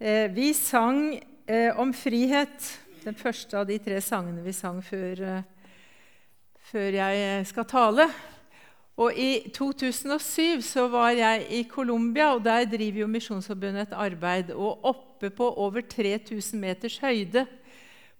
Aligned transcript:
Eh, 0.00 0.30
vi 0.30 0.52
sang 0.54 1.16
eh, 1.46 1.74
om 1.74 1.90
frihet, 1.90 2.66
den 3.02 3.16
første 3.18 3.56
av 3.58 3.64
de 3.66 3.80
tre 3.82 3.96
sangene 3.98 4.44
vi 4.44 4.52
sang 4.54 4.76
før, 4.78 5.22
eh, 5.26 5.72
før 6.70 6.98
jeg 7.00 7.48
skal 7.50 7.66
tale. 7.66 8.06
Og 8.94 9.18
I 9.18 9.50
2007 9.50 10.62
så 10.62 10.84
var 10.92 11.16
jeg 11.18 11.48
i 11.50 11.64
Colombia, 11.66 12.28
og 12.36 12.44
der 12.46 12.68
driver 12.70 13.02
jo 13.02 13.10
Misjonsforbundet 13.10 13.88
et 13.88 13.98
arbeid. 13.98 14.54
Og 14.54 14.86
oppe 14.86 15.32
på 15.34 15.50
over 15.66 15.82
3000 15.82 16.62
meters 16.62 17.00
høyde, 17.02 17.48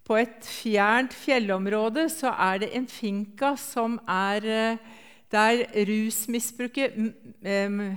på 0.03 0.19
et 0.19 0.43
fjernt 0.43 1.15
fjellområde, 1.15 2.09
så 2.11 2.35
er 2.35 2.65
det 2.65 2.73
en 2.75 2.91
finca 2.91 3.55
som 3.55 4.01
er 4.09 4.79
der 5.29 5.67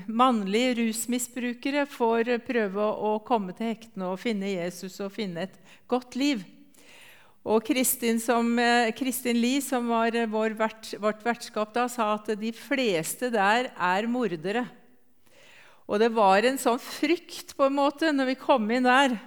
mannlige 0.07 0.73
rusmisbrukere 0.82 1.86
får 1.88 2.34
prøve 2.43 2.88
å 2.88 3.14
komme 3.23 3.55
til 3.55 3.71
hektene 3.71 4.09
og 4.11 4.20
finne 4.20 4.52
Jesus 4.52 5.00
og 5.00 5.14
finne 5.15 5.47
et 5.47 5.56
godt 5.87 6.18
liv. 6.20 6.43
Og 7.42 7.64
Kristin, 7.65 8.20
som, 8.21 8.59
eh, 8.59 8.92
Kristin 8.92 9.39
Lie, 9.42 9.61
som 9.61 9.87
var 9.87 10.11
vår 10.11 10.54
vert, 10.54 10.93
vårt 11.00 11.23
vertskap 11.23 11.73
da, 11.73 11.87
sa 11.87 12.14
at 12.14 12.28
de 12.37 12.51
fleste 12.51 13.32
der 13.32 13.71
er 13.73 14.07
mordere. 14.07 14.68
Og 15.89 16.00
det 16.00 16.11
var 16.14 16.45
en 16.45 16.57
sånn 16.57 16.79
frykt 16.79 17.56
på 17.57 17.65
en 17.65 17.75
måte 17.79 18.14
når 18.14 18.25
vi 18.32 18.36
kom 18.36 18.70
inn 18.70 18.84
der. 18.84 19.20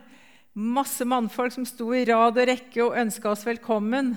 Masse 0.54 1.04
mannfolk 1.04 1.52
som 1.52 1.66
sto 1.66 1.90
i 1.92 2.04
rad 2.04 2.38
og 2.38 2.46
rekke 2.46 2.84
og 2.84 2.94
ønska 2.94 3.32
oss 3.32 3.42
velkommen. 3.44 4.14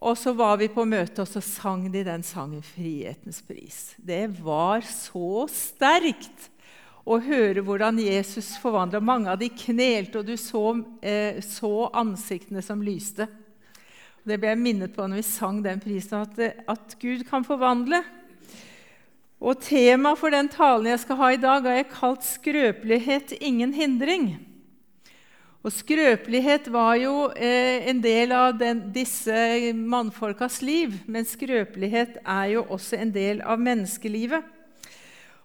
Og 0.00 0.16
så 0.16 0.32
var 0.32 0.56
vi 0.56 0.70
på 0.72 0.86
møte, 0.88 1.20
og 1.20 1.28
så 1.28 1.42
sang 1.44 1.84
de 1.92 2.00
den 2.04 2.22
sangen 2.24 2.62
'Frihetens 2.64 3.42
pris'. 3.44 3.92
Det 4.00 4.30
var 4.40 4.80
så 4.80 5.44
sterkt 5.52 6.48
å 7.04 7.18
høre 7.20 7.60
hvordan 7.60 7.98
Jesus 8.00 8.56
forvandla. 8.62 9.00
Mange 9.00 9.28
av 9.28 9.38
de 9.38 9.50
knelte, 9.52 10.20
og 10.20 10.26
du 10.26 10.36
så, 10.40 10.82
eh, 11.02 11.40
så 11.44 11.90
ansiktene 11.92 12.62
som 12.62 12.80
lyste. 12.80 13.28
Det 14.24 14.40
ble 14.40 14.48
jeg 14.48 14.58
minnet 14.58 14.94
på 14.94 15.04
når 15.04 15.20
vi 15.20 15.22
sang 15.22 15.62
den 15.62 15.80
prisen, 15.80 16.20
at, 16.24 16.38
at 16.68 16.96
Gud 17.00 17.24
kan 17.28 17.44
forvandle. 17.44 18.02
Og 19.40 19.60
Temaet 19.60 20.18
for 20.20 20.30
den 20.30 20.48
talen 20.48 20.86
jeg 20.86 21.00
skal 21.00 21.16
ha 21.16 21.28
i 21.32 21.40
dag, 21.40 21.62
har 21.62 21.76
jeg 21.76 21.92
kalt 21.92 22.24
'Skrøpelighet 22.24 23.36
ingen 23.40 23.74
hindring'. 23.74 24.49
Og 25.60 25.72
Skrøpelighet 25.76 26.70
var 26.72 26.94
jo 26.96 27.26
eh, 27.36 27.84
en 27.90 27.98
del 28.00 28.32
av 28.32 28.54
den, 28.56 28.86
disse 28.94 29.34
mannfolkas 29.76 30.62
liv, 30.64 30.94
men 31.04 31.28
skrøpelighet 31.28 32.16
er 32.24 32.46
jo 32.54 32.62
også 32.72 32.96
en 32.96 33.12
del 33.12 33.42
av 33.44 33.60
menneskelivet. 33.60 34.46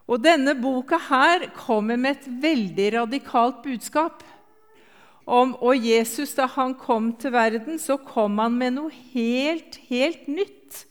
Og 0.08 0.22
Denne 0.24 0.54
boka 0.56 1.02
her 1.10 1.50
kommer 1.58 2.00
med 2.00 2.16
et 2.16 2.30
veldig 2.46 2.88
radikalt 2.96 3.60
budskap. 3.66 4.24
Om, 5.26 5.56
og 5.60 5.84
Jesus, 5.84 6.36
da 6.38 6.46
han 6.54 6.78
kom 6.80 7.10
til 7.20 7.34
verden, 7.34 7.80
så 7.82 7.98
kom 7.98 8.38
han 8.40 8.56
med 8.56 8.78
noe 8.78 8.94
helt, 9.12 9.82
helt 9.90 10.30
nytt. 10.32 10.86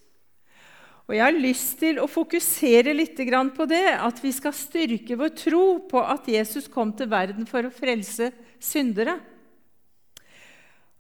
Og 1.05 1.12
Jeg 1.12 1.24
har 1.27 1.36
lyst 1.36 1.74
til 1.83 1.98
å 2.00 2.08
fokusere 2.08 2.94
litt 2.97 3.19
på 3.56 3.66
det, 3.69 3.84
at 3.92 4.22
vi 4.24 4.33
skal 4.33 4.55
styrke 4.56 5.19
vår 5.20 5.34
tro 5.36 5.64
på 5.84 6.00
at 6.00 6.28
Jesus 6.28 6.66
kom 6.69 6.94
til 6.96 7.11
verden 7.12 7.44
for 7.44 7.66
å 7.66 7.72
frelse 7.72 8.30
syndere. 8.56 9.19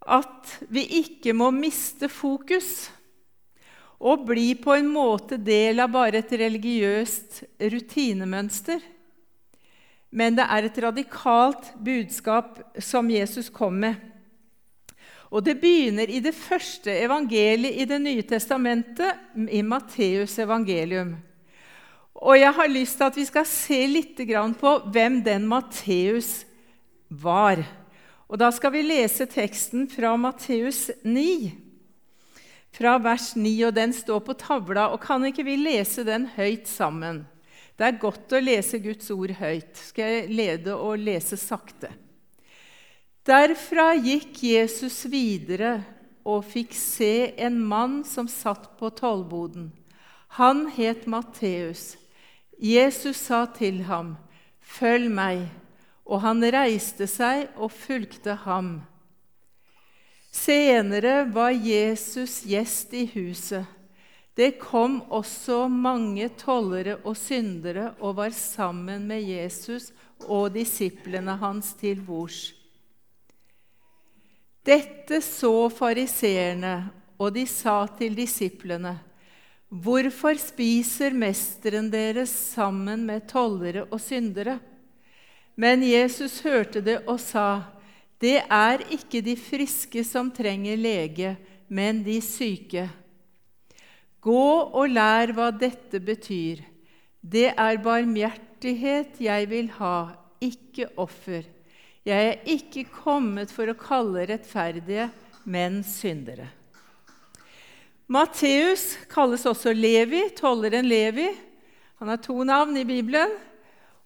At 0.04 0.58
vi 0.68 0.84
ikke 1.00 1.32
må 1.32 1.48
miste 1.50 2.10
fokus 2.12 2.90
og 3.96 4.26
bli 4.28 4.52
på 4.60 4.74
en 4.76 4.90
måte 4.92 5.38
del 5.40 5.80
av 5.80 5.94
bare 5.94 6.20
et 6.20 6.32
religiøst 6.36 7.40
rutinemønster. 7.72 8.82
Men 10.12 10.36
det 10.36 10.44
er 10.44 10.68
et 10.68 10.82
radikalt 10.84 11.72
budskap 11.80 12.60
som 12.76 13.08
Jesus 13.08 13.48
kom 13.48 13.80
med. 13.86 13.96
Og 15.30 15.44
Det 15.44 15.56
begynner 15.60 16.10
i 16.10 16.20
det 16.20 16.34
første 16.34 16.90
evangeliet 16.90 17.80
i 17.80 17.84
Det 17.84 18.00
nye 18.00 18.22
testamentet, 18.22 19.14
i 19.50 19.62
Matteus 19.62 20.38
evangelium. 20.38 21.16
Og 22.14 22.38
Jeg 22.38 22.52
har 22.52 22.68
lyst 22.68 22.96
til 22.96 23.04
at 23.04 23.16
vi 23.16 23.24
skal 23.24 23.46
se 23.46 23.86
litt 23.86 24.16
på 24.60 24.78
hvem 24.92 25.22
den 25.24 25.46
Matteus 25.46 26.44
var. 27.08 27.64
Og 28.28 28.38
Da 28.38 28.50
skal 28.50 28.72
vi 28.72 28.82
lese 28.82 29.26
teksten 29.26 29.88
fra 29.88 30.16
Matteus 30.16 30.90
9, 31.04 31.52
fra 32.74 32.98
vers 32.98 33.34
9. 33.36 33.64
og 33.64 33.74
Den 33.74 33.92
står 33.92 34.20
på 34.20 34.32
tavla. 34.34 34.88
og 34.92 35.00
Kan 35.00 35.24
ikke 35.24 35.44
vi 35.44 35.56
lese 35.56 36.04
den 36.04 36.26
høyt 36.26 36.66
sammen? 36.68 37.26
Det 37.76 37.86
er 37.86 37.98
godt 37.98 38.32
å 38.32 38.40
lese 38.40 38.78
Guds 38.78 39.10
ord 39.10 39.30
høyt. 39.30 39.76
Skal 39.76 40.04
jeg 40.04 40.30
lede 40.30 40.74
og 40.74 40.98
lese 40.98 41.36
sakte? 41.36 41.90
Derfra 43.24 43.94
gikk 43.96 44.42
Jesus 44.44 45.04
videre 45.08 45.78
og 46.24 46.44
fikk 46.44 46.74
se 46.76 47.32
en 47.40 47.56
mann 47.64 48.02
som 48.04 48.28
satt 48.28 48.74
på 48.78 48.90
tollboden. 48.92 49.70
Han 50.36 50.66
het 50.76 51.06
Matteus. 51.06 51.96
Jesus 52.58 53.16
sa 53.16 53.46
til 53.46 53.82
ham, 53.88 54.16
'Følg 54.60 55.10
meg.' 55.10 55.64
og 56.04 56.20
han 56.20 56.44
reiste 56.52 57.06
seg 57.08 57.48
og 57.56 57.72
fulgte 57.72 58.36
ham. 58.44 58.82
Senere 60.34 61.24
var 61.32 61.54
Jesus 61.54 62.42
gjest 62.48 62.92
i 62.92 63.06
huset. 63.14 63.64
Det 64.34 64.56
kom 64.58 64.98
også 65.14 65.68
mange 65.70 66.26
tollere 66.40 66.96
og 67.04 67.14
syndere 67.16 67.92
og 68.00 68.16
var 68.18 68.34
sammen 68.34 69.06
med 69.06 69.22
Jesus 69.22 69.92
og 70.26 70.50
disiplene 70.56 71.36
hans 71.38 71.72
til 71.78 72.02
bords. 72.02 72.63
Dette 74.64 75.20
så 75.20 75.68
fariseerne, 75.68 76.76
og 77.20 77.34
de 77.36 77.44
sa 77.46 77.84
til 77.98 78.16
disiplene.: 78.16 78.96
Hvorfor 79.68 80.38
spiser 80.40 81.12
mesteren 81.12 81.90
deres 81.92 82.30
sammen 82.30 83.04
med 83.04 83.26
tollere 83.28 83.84
og 83.90 84.00
syndere? 84.00 84.58
Men 85.56 85.82
Jesus 85.82 86.40
hørte 86.40 86.80
det 86.80 87.02
og 87.06 87.20
sa, 87.20 87.62
'Det 88.18 88.42
er 88.50 88.78
ikke 88.90 89.20
de 89.20 89.36
friske 89.36 90.04
som 90.04 90.30
trenger 90.30 90.76
lege, 90.76 91.36
men 91.68 92.02
de 92.02 92.20
syke.' 92.20 92.88
Gå 94.20 94.72
og 94.72 94.88
lær 94.88 95.32
hva 95.36 95.50
dette 95.50 96.00
betyr. 96.00 96.62
Det 97.20 97.52
er 97.52 97.76
barmhjertighet 97.76 99.20
jeg 99.20 99.50
vil 99.50 99.68
ha, 99.76 100.16
ikke 100.40 100.88
offer. 100.96 101.53
Jeg 102.04 102.26
er 102.28 102.42
ikke 102.52 102.82
kommet 102.92 103.48
for 103.48 103.64
å 103.70 103.74
kalle 103.80 104.26
rettferdige, 104.28 105.06
men 105.48 105.78
syndere. 105.88 106.50
Matteus 108.12 108.98
kalles 109.08 109.46
også 109.48 109.72
Levi, 109.72 110.20
tolleren 110.36 110.84
Levi. 110.84 111.30
Han 112.02 112.10
har 112.12 112.20
to 112.20 112.44
navn 112.44 112.76
i 112.76 112.84
Bibelen. 112.84 113.32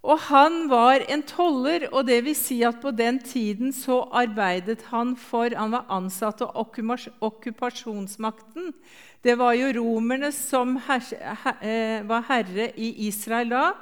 Og 0.06 0.14
han 0.28 0.70
var 0.70 1.02
en 1.10 1.24
toller, 1.26 1.88
og 1.90 2.06
det 2.06 2.20
vil 2.22 2.38
si 2.38 2.62
at 2.62 2.78
på 2.78 2.94
den 2.94 3.18
tiden 3.18 3.74
så 3.74 4.06
arbeidet 4.14 4.86
han 4.92 5.16
for 5.18 5.50
Han 5.58 5.74
var 5.74 5.90
ansatt 5.90 6.38
av 6.46 6.54
okkupasjonsmakten. 6.54 8.70
Det 9.26 9.34
var 9.34 9.58
jo 9.58 9.74
romerne 9.80 10.30
som 10.30 10.78
her, 10.86 11.02
her, 11.42 11.58
eh, 11.66 12.06
var 12.06 12.22
herre 12.30 12.70
i 12.78 13.08
Israel 13.08 13.50
da. 13.50 13.74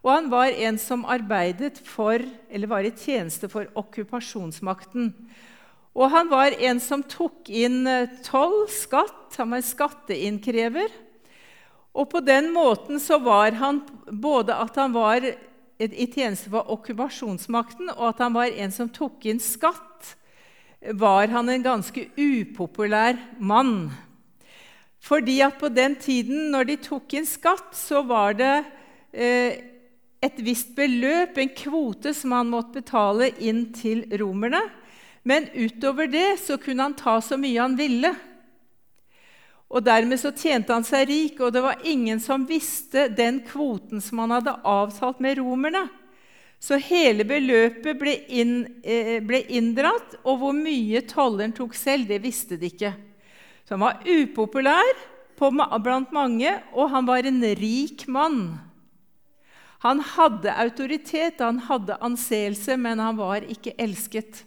Og 0.00 0.12
han 0.14 0.30
var 0.32 0.54
en 0.54 0.78
som 0.80 1.04
arbeidet 1.04 1.76
for, 1.84 2.22
eller 2.48 2.70
var 2.70 2.86
i 2.86 2.94
tjeneste 2.96 3.50
for 3.52 3.68
okkupasjonsmakten. 3.76 5.12
Og 5.92 6.10
han 6.12 6.30
var 6.30 6.56
en 6.56 6.80
som 6.80 7.02
tok 7.04 7.50
inn 7.52 7.82
eh, 7.90 8.08
toll, 8.24 8.64
skatt. 8.72 9.36
Han 9.36 9.52
var 9.56 9.66
skatteinnkrever. 9.66 10.88
Og 11.92 12.06
på 12.12 12.22
den 12.22 12.52
måten 12.54 13.00
så 13.02 13.18
var 13.20 13.56
han 13.58 13.82
både 14.08 14.54
at 14.54 14.76
han 14.78 14.94
var 14.94 15.24
i 15.80 16.06
tjeneste 16.12 16.50
for 16.52 16.68
okkupasjonsmakten, 16.76 17.88
og 17.96 18.10
at 18.12 18.20
han 18.22 18.36
var 18.36 18.52
en 18.52 18.72
som 18.74 18.90
tok 18.92 19.24
inn 19.30 19.40
skatt, 19.42 20.14
var 20.96 21.28
han 21.32 21.48
en 21.52 21.64
ganske 21.64 22.06
upopulær 22.16 23.18
mann. 23.40 23.90
Fordi 25.00 25.38
at 25.44 25.56
på 25.60 25.70
den 25.72 25.96
tiden, 25.96 26.50
når 26.52 26.68
de 26.68 26.76
tok 26.84 27.16
inn 27.16 27.28
skatt, 27.28 27.72
så 27.76 28.04
var 28.06 28.36
det 28.36 28.54
eh, 29.12 29.56
et 30.20 30.40
visst 30.44 30.74
beløp, 30.76 31.38
en 31.38 31.52
kvote, 31.56 32.12
som 32.14 32.34
han 32.36 32.50
måtte 32.52 32.80
betale 32.82 33.30
inn 33.40 33.70
til 33.76 34.04
romerne. 34.20 34.60
Men 35.22 35.48
utover 35.54 36.08
det 36.08 36.40
så 36.44 36.58
kunne 36.60 36.88
han 36.88 36.96
ta 36.96 37.18
så 37.24 37.38
mye 37.40 37.60
han 37.60 37.76
ville. 37.78 38.12
Og 39.70 39.84
Dermed 39.86 40.18
så 40.18 40.32
tjente 40.34 40.74
han 40.74 40.84
seg 40.84 41.06
rik, 41.08 41.40
og 41.40 41.54
det 41.54 41.62
var 41.62 41.84
ingen 41.86 42.20
som 42.20 42.46
visste 42.48 43.06
den 43.14 43.40
kvoten 43.46 44.02
som 44.02 44.24
han 44.24 44.34
hadde 44.34 44.58
avtalt 44.66 45.20
med 45.22 45.38
romerne. 45.38 45.86
Så 46.60 46.76
hele 46.82 47.24
beløpet 47.24 47.96
ble, 47.96 48.18
inn, 48.28 48.80
eh, 48.84 49.20
ble 49.24 49.40
inndratt, 49.48 50.18
og 50.24 50.42
hvor 50.42 50.56
mye 50.56 51.00
tolleren 51.08 51.54
tok 51.56 51.72
selv, 51.78 52.10
det 52.10 52.20
visste 52.20 52.58
de 52.60 52.68
ikke. 52.68 52.92
Så 53.64 53.78
han 53.78 53.86
var 53.86 54.02
upopulær 54.04 54.90
blant 55.40 56.10
mange, 56.12 56.52
og 56.74 56.90
han 56.92 57.06
var 57.08 57.24
en 57.24 57.40
rik 57.56 58.04
mann. 58.08 58.58
Han 59.80 60.02
hadde 60.04 60.52
autoritet, 60.60 61.40
han 61.40 61.62
hadde 61.64 61.96
anseelse, 62.04 62.76
men 62.76 63.00
han 63.00 63.16
var 63.16 63.46
ikke 63.48 63.72
elsket. 63.80 64.42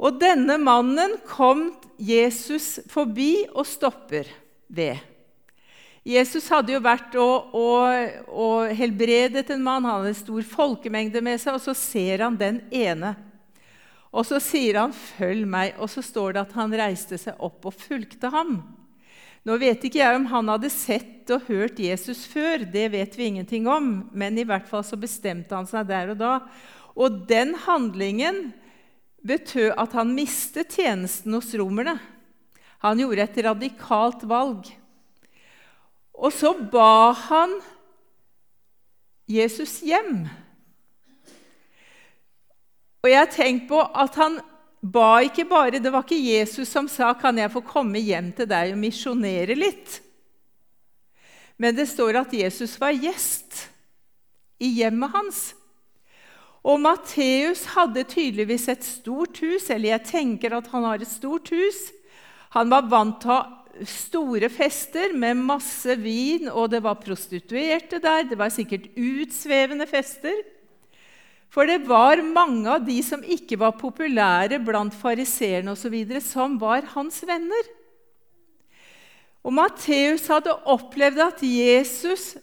Og 0.00 0.20
denne 0.20 0.56
mannen 0.62 1.18
kom 1.28 1.72
Jesus 1.98 2.78
forbi 2.88 3.48
og 3.50 3.66
stopper 3.68 4.30
ved. 4.70 5.00
Jesus 6.06 6.46
hadde 6.48 6.72
jo 6.72 6.80
vært 6.80 7.16
og, 7.20 7.50
og, 7.52 8.14
og 8.32 8.70
helbredet 8.78 9.50
en 9.52 9.64
mann, 9.66 9.84
han 9.84 9.98
hadde 9.98 10.14
en 10.14 10.22
stor 10.22 10.46
folkemengde 10.48 11.20
med 11.24 11.42
seg, 11.42 11.58
og 11.58 11.64
så 11.66 11.74
ser 11.76 12.24
han 12.24 12.38
den 12.40 12.62
ene. 12.72 13.12
Og 14.10 14.24
så 14.26 14.40
sier 14.42 14.80
han 14.80 14.94
'følg 14.94 15.44
meg', 15.46 15.76
og 15.78 15.90
så 15.90 16.02
står 16.02 16.32
det 16.34 16.40
at 16.46 16.54
han 16.56 16.72
reiste 16.74 17.18
seg 17.18 17.36
opp 17.38 17.66
og 17.68 17.76
fulgte 17.76 18.30
ham. 18.32 18.62
Nå 19.48 19.56
vet 19.56 19.84
ikke 19.86 20.02
jeg 20.02 20.18
om 20.18 20.26
han 20.28 20.50
hadde 20.52 20.68
sett 20.72 21.30
og 21.32 21.46
hørt 21.48 21.78
Jesus 21.80 22.26
før, 22.28 22.66
det 22.68 22.90
vet 22.92 23.14
vi 23.16 23.30
ingenting 23.30 23.68
om, 23.70 24.10
men 24.12 24.36
i 24.36 24.44
hvert 24.44 24.68
fall 24.68 24.84
så 24.84 24.98
bestemte 25.00 25.56
han 25.56 25.68
seg 25.68 25.88
der 25.88 26.12
og 26.12 26.20
da. 26.20 26.32
Og 26.92 27.22
den 27.30 27.54
handlingen 27.64 28.50
betød 29.24 29.72
at 29.80 29.96
han 29.96 30.12
mistet 30.16 30.74
tjenesten 30.76 31.32
hos 31.36 31.54
romerne. 31.56 31.96
Han 32.84 33.00
gjorde 33.00 33.24
et 33.24 33.40
radikalt 33.44 34.24
valg. 34.28 34.68
Og 36.20 36.32
så 36.36 36.52
ba 36.72 37.12
han 37.28 37.56
Jesus 39.30 39.78
hjem. 39.86 40.26
Og 43.00 43.08
jeg 43.08 43.20
har 43.22 43.32
tenkt 43.32 43.68
på 43.70 43.80
at 43.80 44.16
han 44.20 44.40
ba 44.80 45.20
ikke 45.20 45.44
bare 45.44 45.78
Det 45.78 45.92
var 45.92 46.02
ikke 46.02 46.16
Jesus 46.16 46.68
som 46.68 46.88
sa 46.88 47.12
'Kan 47.14 47.36
jeg 47.38 47.52
få 47.52 47.60
komme 47.60 47.98
hjem 47.98 48.32
til 48.32 48.46
deg 48.46 48.72
og 48.72 48.78
misjonere 48.78 49.54
litt?' 49.54 50.00
Men 51.58 51.76
det 51.76 51.88
står 51.88 52.16
at 52.16 52.32
Jesus 52.32 52.80
var 52.80 52.92
gjest 52.96 53.68
i 54.58 54.80
hjemmet 54.80 55.12
hans. 55.12 55.54
Og 56.64 56.80
Matteus 56.80 57.64
hadde 57.76 58.04
tydeligvis 58.04 58.68
et 58.68 58.84
stort 58.84 59.38
hus, 59.44 59.70
eller 59.70 59.90
jeg 59.90 60.06
tenker 60.08 60.56
at 60.56 60.68
han 60.72 60.84
har 60.84 61.00
et 61.00 61.08
stort 61.08 61.48
hus. 61.52 61.92
Han 62.56 62.72
var 62.72 62.88
vant 62.88 63.20
til 63.20 63.30
å 63.30 63.36
ha 63.36 63.60
store 63.86 64.48
fester 64.52 65.12
med 65.16 65.36
masse 65.36 65.94
vin, 66.00 66.48
og 66.48 66.70
det 66.72 66.82
var 66.84 67.00
prostituerte 67.00 68.00
der. 68.02 68.26
Det 68.28 68.38
var 68.38 68.52
sikkert 68.52 68.90
utsvevende 68.96 69.86
fester. 69.88 70.34
For 71.50 71.66
det 71.66 71.82
var 71.88 72.22
mange 72.22 72.70
av 72.70 72.84
de 72.86 73.00
som 73.02 73.24
ikke 73.26 73.58
var 73.58 73.74
populære 73.78 74.60
blant 74.62 74.94
fariseerne 74.94 75.74
osv., 75.74 75.96
som 76.22 76.54
var 76.62 76.86
hans 76.94 77.24
venner. 77.26 77.70
Og 79.42 79.56
Matteus 79.56 80.28
hadde 80.30 80.54
opplevd 80.70 81.22
at 81.24 81.42
Jesus 81.42 82.34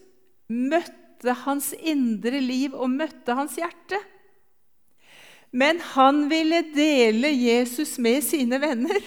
møtte 0.52 1.34
hans 1.46 1.72
indre 1.78 2.42
liv 2.44 2.76
og 2.76 2.92
møtte 2.92 3.36
hans 3.38 3.56
hjerte. 3.60 4.00
Men 5.56 5.80
han 5.94 6.26
ville 6.28 6.66
dele 6.76 7.32
Jesus 7.32 7.96
med 8.02 8.26
sine 8.26 8.60
venner. 8.60 9.00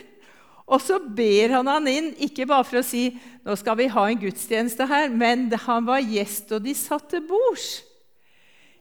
Og 0.70 0.81
så 0.81 1.00
ber 1.02 1.56
han 1.58 1.69
han 1.69 1.88
inn, 1.91 2.12
ikke 2.23 2.47
bare 2.49 2.64
for 2.64 2.81
å 2.81 2.87
si 2.87 3.11
nå 3.44 3.56
skal 3.58 3.76
vi 3.81 3.91
ha 3.91 4.06
en 4.06 4.20
gudstjeneste 4.23 4.87
her, 4.87 5.11
men 5.11 5.49
han 5.67 5.87
var 5.88 6.00
gjest, 6.00 6.52
og 6.55 6.62
de 6.64 6.76
satt 6.79 7.11
til 7.11 7.25
bords. 7.26 7.81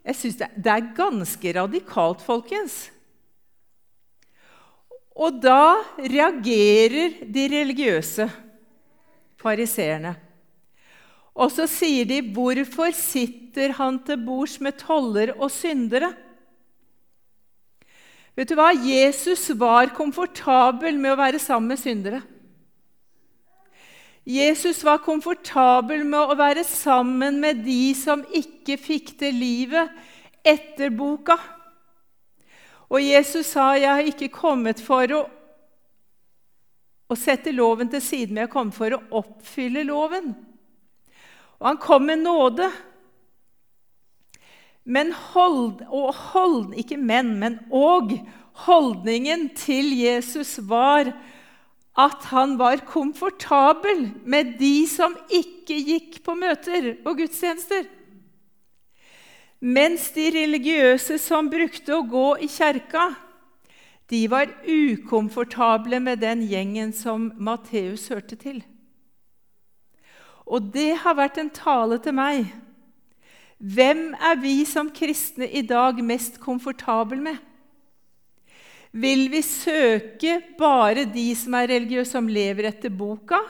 Jeg 0.05 0.15
syns 0.15 0.39
det, 0.39 0.47
det, 0.55 0.71
er 0.71 0.93
ganske 0.97 1.53
radikalt, 1.55 2.23
folkens. 2.23 2.77
Og 5.19 5.41
da 5.43 5.81
reagerer 5.99 7.19
de 7.27 7.45
religiøse 7.51 8.29
fariseerne. 9.39 10.15
Og 11.39 11.51
så 11.51 11.67
sier 11.67 12.07
de, 12.07 12.21
'Hvorfor 12.21 12.91
sitter 12.95 13.71
han 13.71 13.99
til 14.03 14.17
bords 14.25 14.59
med 14.59 14.77
toller 14.79 15.35
og 15.39 15.51
syndere?' 15.51 16.15
Vet 18.35 18.49
du 18.49 18.55
hva? 18.55 18.71
Jesus 18.71 19.49
var 19.59 19.91
komfortabel 19.91 20.95
med 20.95 21.11
å 21.11 21.19
være 21.19 21.39
sammen 21.39 21.73
med 21.73 21.79
syndere. 21.81 22.21
Jesus 24.29 24.83
var 24.85 24.99
komfortabel 25.01 26.03
med 26.05 26.29
å 26.29 26.35
være 26.37 26.61
sammen 26.67 27.39
med 27.41 27.63
de 27.65 27.95
som 27.97 28.21
ikke 28.29 28.75
fikk 28.77 29.15
til 29.17 29.33
livet 29.33 29.89
etter 30.45 30.91
boka. 30.93 31.39
Og 32.89 33.01
Jesus 33.01 33.55
sa, 33.55 33.73
'Jeg 33.73 33.89
har 33.89 34.05
ikke 34.05 34.29
kommet 34.29 34.81
for 34.81 35.09
å, 35.13 35.21
å 37.09 37.15
sette 37.17 37.51
loven 37.51 37.89
til 37.89 38.01
side, 38.01 38.29
men 38.29 38.45
jeg 38.45 38.53
kommet 38.53 38.77
for 38.77 38.93
å 38.93 39.01
oppfylle 39.17 39.83
loven.' 39.83 40.35
Og 41.59 41.67
han 41.67 41.77
kom 41.77 42.05
med 42.05 42.21
nåde. 42.21 42.69
Men 44.85 45.11
hold, 45.11 45.81
og 45.89 46.13
hold, 46.13 46.73
ikke 46.77 46.97
men, 46.97 47.33
men 47.39 47.59
og 47.71 48.13
holdningen 48.65 49.49
til 49.57 49.89
Jesus 49.97 50.59
var 50.69 51.11
at 51.97 52.27
han 52.31 52.57
var 52.59 52.85
komfortabel 52.87 54.09
med 54.23 54.57
de 54.59 54.87
som 54.87 55.15
ikke 55.27 55.77
gikk 55.87 56.19
på 56.25 56.35
møter 56.37 56.93
og 57.03 57.17
gudstjenester. 57.19 57.87
Mens 59.59 60.07
de 60.15 60.29
religiøse 60.31 61.17
som 61.19 61.49
brukte 61.51 61.97
å 61.97 62.05
gå 62.07 62.27
i 62.45 62.47
kjerka, 62.47 63.09
de 64.09 64.23
var 64.31 64.47
ukomfortable 64.65 65.99
med 66.01 66.21
den 66.23 66.45
gjengen 66.49 66.93
som 66.95 67.29
Matteus 67.37 68.07
hørte 68.09 68.39
til. 68.39 68.63
Og 70.49 70.71
det 70.73 70.95
har 71.03 71.17
vært 71.19 71.37
en 71.37 71.51
tale 71.53 71.99
til 72.01 72.15
meg. 72.17 72.47
Hvem 73.59 74.15
er 74.15 74.39
vi 74.39 74.63
som 74.65 74.89
kristne 74.95 75.45
i 75.45 75.61
dag 75.61 75.99
mest 76.01 76.39
komfortable 76.41 77.19
med? 77.21 77.37
Vil 78.89 79.27
vi 79.29 79.41
søke 79.45 80.39
bare 80.57 81.05
de 81.05 81.29
som 81.37 81.53
er 81.59 81.69
religiøse, 81.69 82.11
som 82.15 82.29
lever 82.29 82.71
etter 82.71 82.89
boka? 82.89 83.41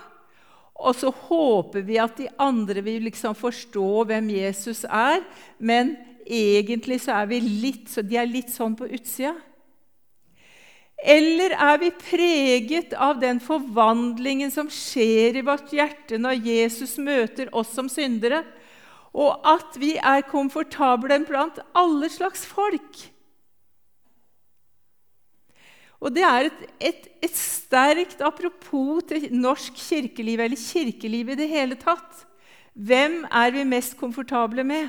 Og 0.80 0.96
så 0.96 1.12
håper 1.12 1.84
vi 1.88 2.00
at 2.00 2.18
de 2.20 2.28
andre 2.40 2.84
vil 2.84 3.06
liksom 3.08 3.36
forstå 3.36 4.04
hvem 4.08 4.32
Jesus 4.36 4.86
er, 4.86 5.24
men 5.60 5.96
egentlig 6.24 7.02
så 7.04 7.22
er 7.22 7.30
vi 7.32 7.40
litt, 7.44 7.88
så 7.92 8.04
de 8.04 8.20
er 8.20 8.30
litt 8.30 8.52
sånn 8.54 8.76
på 8.80 8.88
utsida. 8.88 9.36
Eller 11.00 11.56
er 11.56 11.78
vi 11.80 11.92
preget 11.96 12.92
av 13.00 13.22
den 13.22 13.40
forvandlingen 13.40 14.52
som 14.52 14.68
skjer 14.72 15.40
i 15.40 15.46
vårt 15.48 15.72
hjerte 15.72 16.20
når 16.20 16.42
Jesus 16.44 16.98
møter 17.00 17.52
oss 17.56 17.72
som 17.76 17.88
syndere, 17.92 18.44
og 19.16 19.40
at 19.48 19.80
vi 19.80 19.96
er 19.96 20.28
komfortable 20.28 21.22
blant 21.28 21.64
alle 21.76 22.12
slags 22.12 22.44
folk? 22.48 23.00
Og 26.00 26.14
det 26.16 26.24
er 26.24 26.48
et, 26.48 26.62
et, 26.80 27.08
et, 27.24 27.36
sterkt 27.36 28.22
apropos 28.24 29.04
til 29.10 29.28
norsk 29.36 29.76
kirkeliv, 29.76 30.40
eller 30.40 30.60
kirkeliv 30.60 31.34
i 31.34 31.38
det 31.40 31.50
hele 31.52 31.76
tatt. 31.80 32.24
Hvem 32.74 33.26
er 33.28 33.52
vi 33.52 33.66
mest 33.68 33.98
komfortable 34.00 34.64
med? 34.64 34.88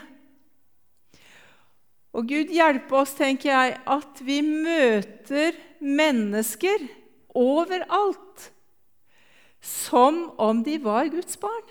Og 2.14 2.26
Gud 2.30 2.54
hjelpe 2.54 2.96
oss, 3.02 3.16
tenker 3.18 3.50
jeg, 3.50 3.74
at 3.86 4.22
vi 4.26 4.38
møter 4.42 5.58
mennesker 5.82 6.86
overalt 7.34 8.50
som 9.60 10.30
om 10.40 10.62
de 10.64 10.78
var 10.82 11.10
Guds 11.12 11.36
barn. 11.36 11.66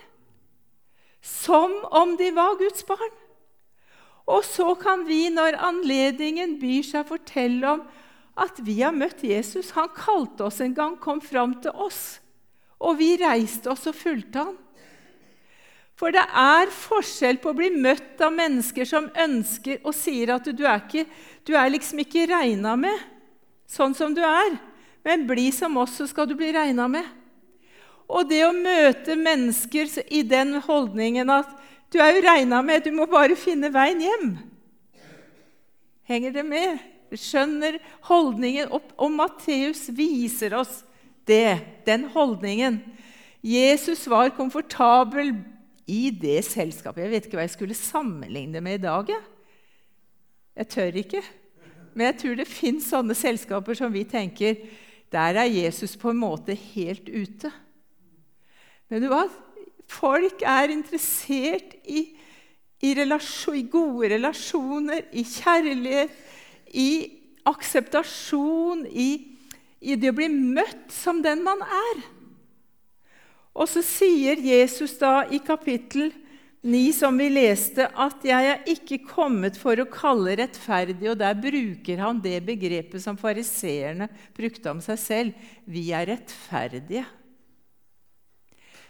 Som 1.20 1.74
om 1.90 2.14
de 2.16 2.30
var 2.34 2.56
Guds 2.60 2.84
barn. 2.86 3.16
Og 4.30 4.44
så 4.46 4.74
kan 4.78 5.02
vi, 5.08 5.26
når 5.32 5.58
anledningen 5.58 6.58
byr 6.60 6.86
seg, 6.86 7.08
fortelle 7.08 7.74
om 7.74 7.82
at 8.38 8.58
vi 8.62 8.80
har 8.80 8.94
møtt 8.94 9.22
Jesus. 9.26 9.72
Han 9.76 9.90
kalte 9.96 10.46
oss 10.46 10.60
en 10.64 10.74
gang, 10.76 10.96
kom 11.00 11.20
fram 11.24 11.56
til 11.62 11.74
oss. 11.74 12.18
Og 12.80 12.98
vi 13.00 13.14
reiste 13.20 13.70
oss 13.72 13.88
og 13.90 13.96
fulgte 13.98 14.44
han. 14.46 14.58
For 16.00 16.14
det 16.16 16.22
er 16.24 16.70
forskjell 16.72 17.36
på 17.42 17.52
å 17.52 17.58
bli 17.58 17.68
møtt 17.74 18.22
av 18.24 18.32
mennesker 18.32 18.88
som 18.88 19.10
ønsker 19.12 19.82
og 19.84 19.92
sier 19.92 20.32
at 20.32 20.46
du 20.48 20.62
er, 20.64 20.80
ikke, 20.80 21.04
du 21.44 21.52
er 21.52 21.68
liksom 21.74 22.00
ikke 22.00 22.24
regna 22.30 22.72
med 22.80 23.02
sånn 23.70 23.94
som 23.94 24.14
du 24.16 24.22
er, 24.24 24.56
men 25.06 25.26
bli 25.28 25.50
som 25.54 25.76
oss, 25.80 25.94
så 26.00 26.08
skal 26.10 26.28
du 26.28 26.34
bli 26.38 26.50
regna 26.56 26.88
med. 26.90 27.06
Og 28.10 28.26
det 28.26 28.40
å 28.42 28.54
møte 28.56 29.14
mennesker 29.14 29.92
i 30.10 30.24
den 30.26 30.56
holdningen 30.64 31.30
at 31.30 31.52
du 31.92 32.00
er 32.02 32.16
jo 32.16 32.24
regna 32.24 32.62
med, 32.62 32.82
du 32.82 32.94
må 32.94 33.06
bare 33.10 33.38
finne 33.38 33.70
veien 33.74 34.02
hjem. 34.02 34.32
Henger 36.10 36.34
det 36.34 36.46
med? 36.46 36.80
Skjønner 37.18 37.78
holdningen. 38.06 38.70
Og 38.70 39.10
Matteus 39.14 39.88
viser 39.96 40.54
oss 40.58 40.82
det, 41.28 41.58
den 41.86 42.08
holdningen. 42.14 42.80
Jesus 43.42 44.04
var 44.10 44.34
komfortabel 44.36 45.32
i 45.90 46.10
det 46.12 46.42
selskapet. 46.46 47.06
Jeg 47.06 47.14
vet 47.14 47.26
ikke 47.26 47.40
hva 47.40 47.46
jeg 47.46 47.56
skulle 47.56 47.78
sammenligne 47.78 48.62
med 48.62 48.78
i 48.78 48.84
dag. 48.84 49.10
Jeg, 49.10 49.24
jeg 50.60 50.72
tør 50.76 51.00
ikke. 51.02 51.24
Men 51.94 52.10
jeg 52.10 52.18
tror 52.20 52.38
det 52.38 52.48
fins 52.50 52.90
sånne 52.92 53.16
selskaper 53.18 53.78
som 53.78 53.92
vi 53.94 54.04
tenker 54.08 54.60
der 55.10 55.40
er 55.42 55.50
Jesus 55.50 55.96
på 55.98 56.12
en 56.12 56.20
måte 56.22 56.54
helt 56.54 57.08
ute. 57.10 57.50
Men 58.90 59.02
du 59.02 59.08
hva? 59.10 59.24
Folk 59.90 60.42
er 60.46 60.70
interessert 60.70 61.74
i, 61.82 62.04
i, 62.78 62.92
relasjon, 62.94 63.56
i 63.58 63.64
gode 63.70 64.12
relasjoner, 64.12 65.08
i 65.10 65.24
kjærlighet, 65.26 66.14
i 66.70 67.20
akseptasjon, 67.48 68.86
i, 68.86 69.10
i 69.80 69.96
det 69.96 70.12
å 70.12 70.16
bli 70.16 70.28
møtt 70.30 70.90
som 70.94 71.22
den 71.24 71.44
man 71.46 71.62
er. 71.64 72.02
Og 73.56 73.68
så 73.68 73.82
sier 73.84 74.38
Jesus 74.40 74.94
da 75.00 75.24
i 75.32 75.40
kapittel 75.42 76.12
9, 76.60 76.80
som 76.92 77.16
vi 77.16 77.30
leste, 77.32 77.86
at 77.88 78.20
'jeg 78.22 78.46
er 78.46 78.64
ikke 78.68 79.00
kommet 79.08 79.56
for 79.56 79.80
å 79.80 79.88
kalle 79.88 80.36
rettferdig', 80.36 81.08
og 81.10 81.18
der 81.18 81.34
bruker 81.34 81.96
han 81.96 82.20
det 82.20 82.44
begrepet 82.44 83.00
som 83.00 83.16
fariseerne 83.16 84.10
brukte 84.36 84.70
om 84.70 84.80
seg 84.80 84.98
selv. 84.98 85.32
Vi 85.64 85.90
er 85.92 86.06
rettferdige. 86.06 87.06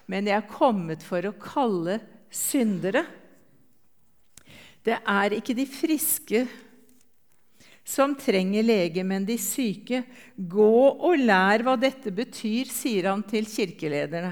Men 0.05 0.27
jeg 0.27 0.35
er 0.35 0.51
kommet 0.51 1.03
for 1.03 1.23
å 1.23 1.31
kalle 1.31 2.01
syndere. 2.29 3.05
Det 4.83 4.99
er 5.07 5.37
ikke 5.37 5.55
de 5.55 5.65
friske 5.65 6.47
som 7.91 8.13
trenger 8.15 8.63
lege, 8.63 9.03
men 9.03 9.25
de 9.27 9.35
syke. 9.41 10.03
Gå 10.35 10.75
og 10.91 11.19
lær 11.19 11.65
hva 11.65 11.75
dette 11.79 12.13
betyr, 12.15 12.71
sier 12.71 13.09
han 13.11 13.23
til 13.27 13.49
kirkelederne. 13.49 14.31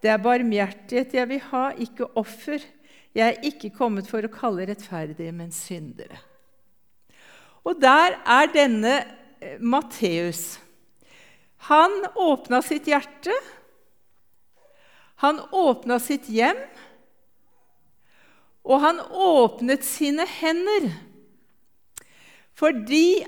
Det 0.00 0.12
er 0.12 0.22
barmhjertighet 0.22 1.14
jeg 1.16 1.28
vil 1.32 1.44
ha, 1.50 1.66
ikke 1.82 2.08
offer. 2.16 2.64
Jeg 3.16 3.32
er 3.32 3.44
ikke 3.48 3.72
kommet 3.76 4.08
for 4.08 4.24
å 4.24 4.32
kalle 4.32 4.66
rettferdige, 4.68 5.32
men 5.34 5.52
syndere. 5.54 6.20
Og 7.66 7.80
der 7.82 8.18
er 8.22 8.52
denne 8.52 8.94
eh, 9.40 9.56
Matteus. 9.58 10.58
Han 11.66 12.04
åpna 12.14 12.60
sitt 12.62 12.86
hjerte. 12.86 13.34
Han 15.24 15.40
åpna 15.50 15.98
sitt 15.98 16.28
hjem. 16.30 16.60
Og 18.66 18.82
han 18.84 19.00
åpnet 19.10 19.84
sine 19.86 20.26
hender. 20.38 20.90
Fordi 22.56 23.26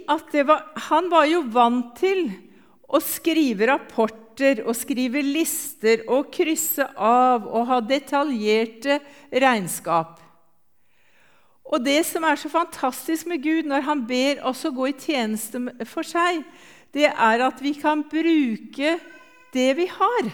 var, 0.49 0.63
han 0.89 1.11
var 1.13 1.27
jo 1.29 1.43
vant 1.53 1.93
til 2.01 2.31
å 2.89 3.01
skrive 3.05 3.69
rapporter 3.69 4.63
og 4.65 4.73
skrive 4.79 5.21
lister 5.25 6.07
og 6.09 6.31
krysse 6.33 6.87
av 6.97 7.45
og 7.45 7.69
ha 7.69 7.83
detaljerte 7.85 8.97
regnskap. 9.29 10.17
Og 11.69 11.85
det 11.85 12.01
som 12.09 12.25
er 12.25 12.41
så 12.41 12.49
fantastisk 12.49 13.29
med 13.29 13.43
Gud 13.45 13.69
når 13.69 13.85
han 13.85 14.07
ber 14.09 14.41
oss 14.49 14.65
å 14.65 14.73
gå 14.73 14.89
i 14.89 14.97
tjeneste 14.97 15.61
for 15.85 16.07
seg, 16.07 16.41
det 16.97 17.11
er 17.11 17.45
at 17.45 17.61
vi 17.61 17.75
kan 17.77 18.07
bruke 18.09 18.97
det 19.53 19.69
vi 19.77 19.89
har, 19.93 20.31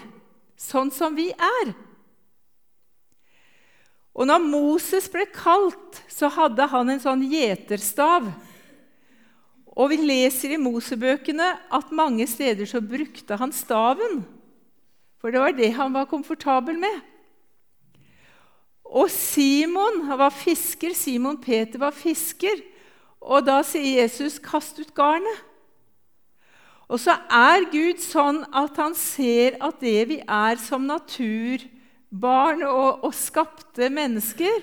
sånn 0.55 0.93
som 0.95 1.17
vi 1.17 1.27
er. 1.35 1.73
Og 4.15 4.29
når 4.29 4.47
Moses 4.47 5.09
ble 5.11 5.25
kalt, 5.35 5.99
så 6.07 6.31
hadde 6.31 6.69
han 6.71 6.93
en 6.93 7.01
sånn 7.03 7.25
gjeterstav. 7.27 8.29
Og 9.75 9.91
vi 9.91 9.99
leser 9.99 10.55
i 10.55 10.61
Mosebøkene 10.61 11.49
at 11.73 11.91
mange 11.91 12.27
steder 12.31 12.67
så 12.69 12.79
brukte 12.79 13.35
han 13.35 13.51
staven. 13.51 14.23
For 15.19 15.33
det 15.33 15.41
var 15.41 15.55
det 15.57 15.73
han 15.75 15.93
var 15.93 16.07
komfortabel 16.07 16.79
med. 16.79 17.01
Og 18.85 19.09
Simon 19.11 20.05
var 20.07 20.31
fisker. 20.31 20.93
Simon 20.95 21.41
Peter 21.41 21.81
var 21.81 21.91
fisker. 21.91 22.61
Og 23.19 23.45
da 23.45 23.61
sier 23.65 24.03
Jesus, 24.03 24.39
'Kast 24.39 24.79
ut 24.79 24.93
garnet'. 24.95 25.43
Og 26.87 26.99
så 27.01 27.15
er 27.33 27.65
Gud 27.71 27.97
sånn 28.03 28.43
at 28.53 28.77
han 28.77 28.93
ser 28.93 29.57
at 29.63 29.79
det 29.81 30.07
vi 30.11 30.19
er 30.21 30.59
som 30.61 30.85
naturbarn 30.85 32.61
og, 32.61 33.03
og 33.09 33.13
skapte 33.17 33.89
mennesker, 33.89 34.61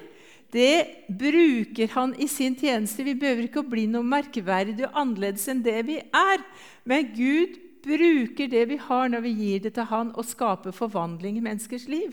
det 0.53 1.07
bruker 1.09 1.89
han 1.95 2.13
i 2.21 2.29
sin 2.29 2.55
tjeneste. 2.59 3.05
Vi 3.07 3.17
behøver 3.17 3.47
ikke 3.47 3.63
å 3.63 3.69
bli 3.69 3.87
noe 3.89 4.05
merkverdig 4.05 4.85
og 4.85 4.99
annerledes 5.01 5.47
enn 5.49 5.63
det 5.65 5.79
vi 5.89 5.97
er. 6.03 6.43
Men 6.85 7.09
Gud 7.17 7.57
bruker 7.83 8.51
det 8.53 8.67
vi 8.71 8.79
har, 8.79 9.09
når 9.09 9.25
vi 9.25 9.33
gir 9.39 9.63
det 9.65 9.75
til 9.79 9.89
han, 9.89 10.13
og 10.13 10.29
skaper 10.29 10.77
forvandling 10.77 11.39
i 11.41 11.45
menneskers 11.45 11.89
liv. 11.91 12.13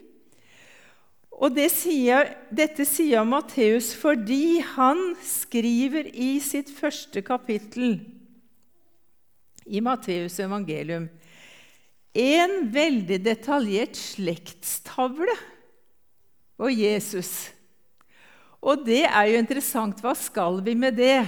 Og 1.40 1.54
det 1.56 1.70
sier, 1.72 2.34
Dette 2.52 2.88
sier 2.88 3.28
Matteus 3.28 3.94
fordi 3.96 4.60
han 4.76 5.14
skriver 5.24 6.10
i 6.12 6.38
sitt 6.44 6.72
første 6.74 7.24
kapittel 7.24 8.00
i 9.70 9.84
Matteus' 9.86 10.40
evangelium 10.42 11.08
en 12.20 12.56
veldig 12.74 13.20
detaljert 13.22 13.96
slektstavle 13.96 15.36
på 16.58 16.72
Jesus. 16.74 17.52
Og 18.60 18.84
det 18.86 19.06
er 19.08 19.30
jo 19.32 19.40
interessant. 19.40 20.02
Hva 20.04 20.16
skal 20.18 20.60
vi 20.66 20.76
med 20.76 20.98
det? 21.00 21.24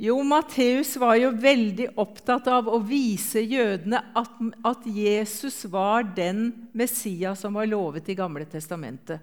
Jo, 0.00 0.16
Matteus 0.26 0.96
var 0.98 1.14
jo 1.20 1.30
veldig 1.38 1.92
opptatt 2.02 2.48
av 2.50 2.66
å 2.66 2.80
vise 2.82 3.44
jødene 3.44 4.00
at, 4.18 4.32
at, 4.66 4.88
Jesus 4.90 5.60
var 5.70 6.02
den 6.16 6.48
Messias 6.74 7.44
som 7.44 7.54
var 7.54 7.70
lovet 7.70 8.10
i 8.10 8.16
Gamle 8.18 8.42
testamentet. 8.50 9.22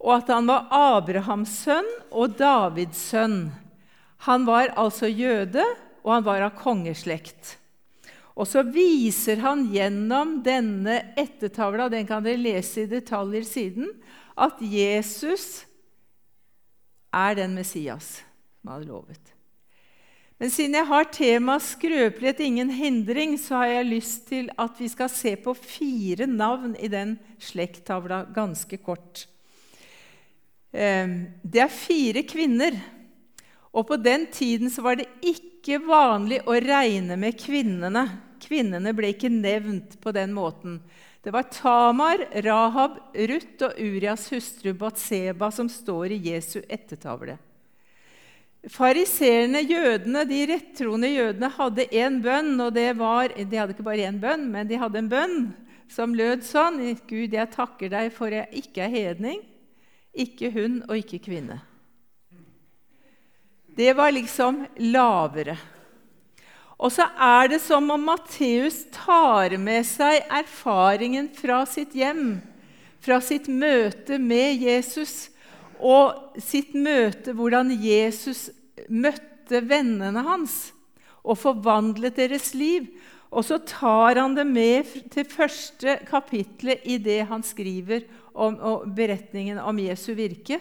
Og 0.00 0.14
at 0.16 0.32
han 0.32 0.48
var 0.48 0.70
Abrahams 0.72 1.58
sønn 1.66 1.90
og 2.08 2.38
Davids 2.40 3.02
sønn. 3.12 3.50
Han 4.24 4.48
var 4.48 4.72
altså 4.80 5.10
jøde, 5.12 5.66
og 6.00 6.14
han 6.14 6.24
var 6.24 6.46
av 6.46 6.56
kongeslekt. 6.56 7.58
Og 8.32 8.48
så 8.48 8.62
viser 8.64 9.42
han 9.44 9.66
gjennom 9.68 10.38
denne 10.44 11.02
ettertavla, 11.20 11.90
den 11.92 12.08
kan 12.08 12.24
dere 12.24 12.40
lese 12.40 12.86
i 12.86 12.88
detaljer 12.88 13.44
siden, 13.44 13.92
at 14.40 14.56
Jesus 14.64 15.66
er 17.12 17.36
den 17.38 17.54
Messias 17.54 18.20
som 18.60 18.72
hadde 18.72 18.90
lovet. 18.90 19.34
Men 20.40 20.48
siden 20.48 20.74
jeg 20.78 20.88
har 20.88 21.10
temaet 21.12 21.62
'skrøpelighet, 21.62 22.40
ingen 22.40 22.70
hindring', 22.70 23.36
så 23.36 23.60
har 23.60 23.66
jeg 23.66 23.90
lyst 23.90 24.28
til 24.28 24.48
at 24.58 24.70
vi 24.78 24.88
skal 24.88 25.08
se 25.12 25.36
på 25.36 25.52
fire 25.54 26.26
navn 26.26 26.76
i 26.80 26.88
den 26.88 27.18
slekttavla 27.38 28.24
ganske 28.34 28.76
kort. 28.80 29.26
Ehm, 30.72 31.26
det 31.42 31.60
er 31.60 31.68
fire 31.68 32.22
kvinner. 32.22 32.72
Og 33.72 33.86
på 33.86 33.96
den 33.96 34.26
tiden 34.32 34.70
var 34.82 34.96
det 34.96 35.10
ikke 35.20 35.78
vanlig 35.84 36.40
å 36.46 36.56
regne 36.56 37.16
med 37.16 37.36
kvinnene. 37.38 38.06
Kvinnene 38.40 38.94
ble 38.96 39.12
ikke 39.12 39.28
nevnt 39.28 40.00
på 40.00 40.12
den 40.12 40.32
måten. 40.32 40.80
Det 41.20 41.30
var 41.30 41.42
Tamar, 41.52 42.22
Rahab, 42.42 42.96
Ruth 43.12 43.64
og 43.66 43.76
Urias 43.76 44.30
hustru 44.32 44.72
Batseba 44.72 45.50
som 45.52 45.68
står 45.68 46.14
i 46.14 46.20
Jesu 46.30 46.62
ettertavle. 46.64 47.36
Fariseerne, 48.68 49.60
jødene, 49.64 50.24
de 50.28 50.40
rettroende 50.48 51.08
jødene, 51.12 51.48
hadde 51.48 51.86
én 51.92 52.20
bønn. 52.24 52.60
og 52.60 52.72
det 52.74 52.96
var, 52.96 53.28
De 53.28 53.56
hadde 53.56 53.72
ikke 53.72 53.82
bare 53.82 54.08
én 54.08 54.20
bønn, 54.20 54.50
men 54.52 54.68
de 54.68 54.76
hadde 54.76 54.98
en 54.98 55.08
bønn 55.08 55.52
som 55.88 56.14
lød 56.14 56.44
sånn 56.44 56.78
Gud, 57.08 57.32
jeg 57.32 57.50
takker 57.52 57.90
deg 57.90 58.12
for 58.12 58.28
jeg 58.28 58.48
ikke 58.52 58.84
er 58.84 58.94
hedning, 58.94 59.42
ikke 60.14 60.52
hund 60.54 60.84
og 60.88 60.96
ikke 60.96 61.18
kvinne. 61.18 61.60
Det 63.76 63.92
var 63.96 64.12
liksom 64.12 64.66
lavere. 64.76 65.56
Og 66.80 66.92
så 66.94 67.04
er 67.20 67.50
det 67.52 67.60
som 67.60 67.90
om 67.92 68.06
Matteus 68.08 68.86
tar 68.94 69.52
med 69.60 69.84
seg 69.84 70.24
erfaringen 70.32 71.28
fra 71.36 71.60
sitt 71.68 71.92
hjem, 71.96 72.38
fra 73.04 73.18
sitt 73.24 73.50
møte 73.52 74.16
med 74.20 74.62
Jesus, 74.64 75.28
og 75.76 76.40
sitt 76.40 76.72
møte 76.76 77.34
hvordan 77.36 77.72
Jesus 77.72 78.48
møtte 78.88 79.60
vennene 79.68 80.24
hans 80.24 80.70
og 81.20 81.36
forvandlet 81.40 82.16
deres 82.16 82.52
liv. 82.56 82.88
Og 83.30 83.44
så 83.46 83.60
tar 83.62 84.18
han 84.18 84.34
det 84.34 84.46
med 84.48 84.88
til 85.12 85.28
første 85.28 85.98
kapitlet 86.08 86.84
i 86.88 86.96
det 87.00 87.20
han 87.28 87.44
skriver 87.46 88.08
om 88.32 88.56
beretningen 88.96 89.60
om 89.60 89.78
Jesu 89.84 90.14
virke. 90.18 90.58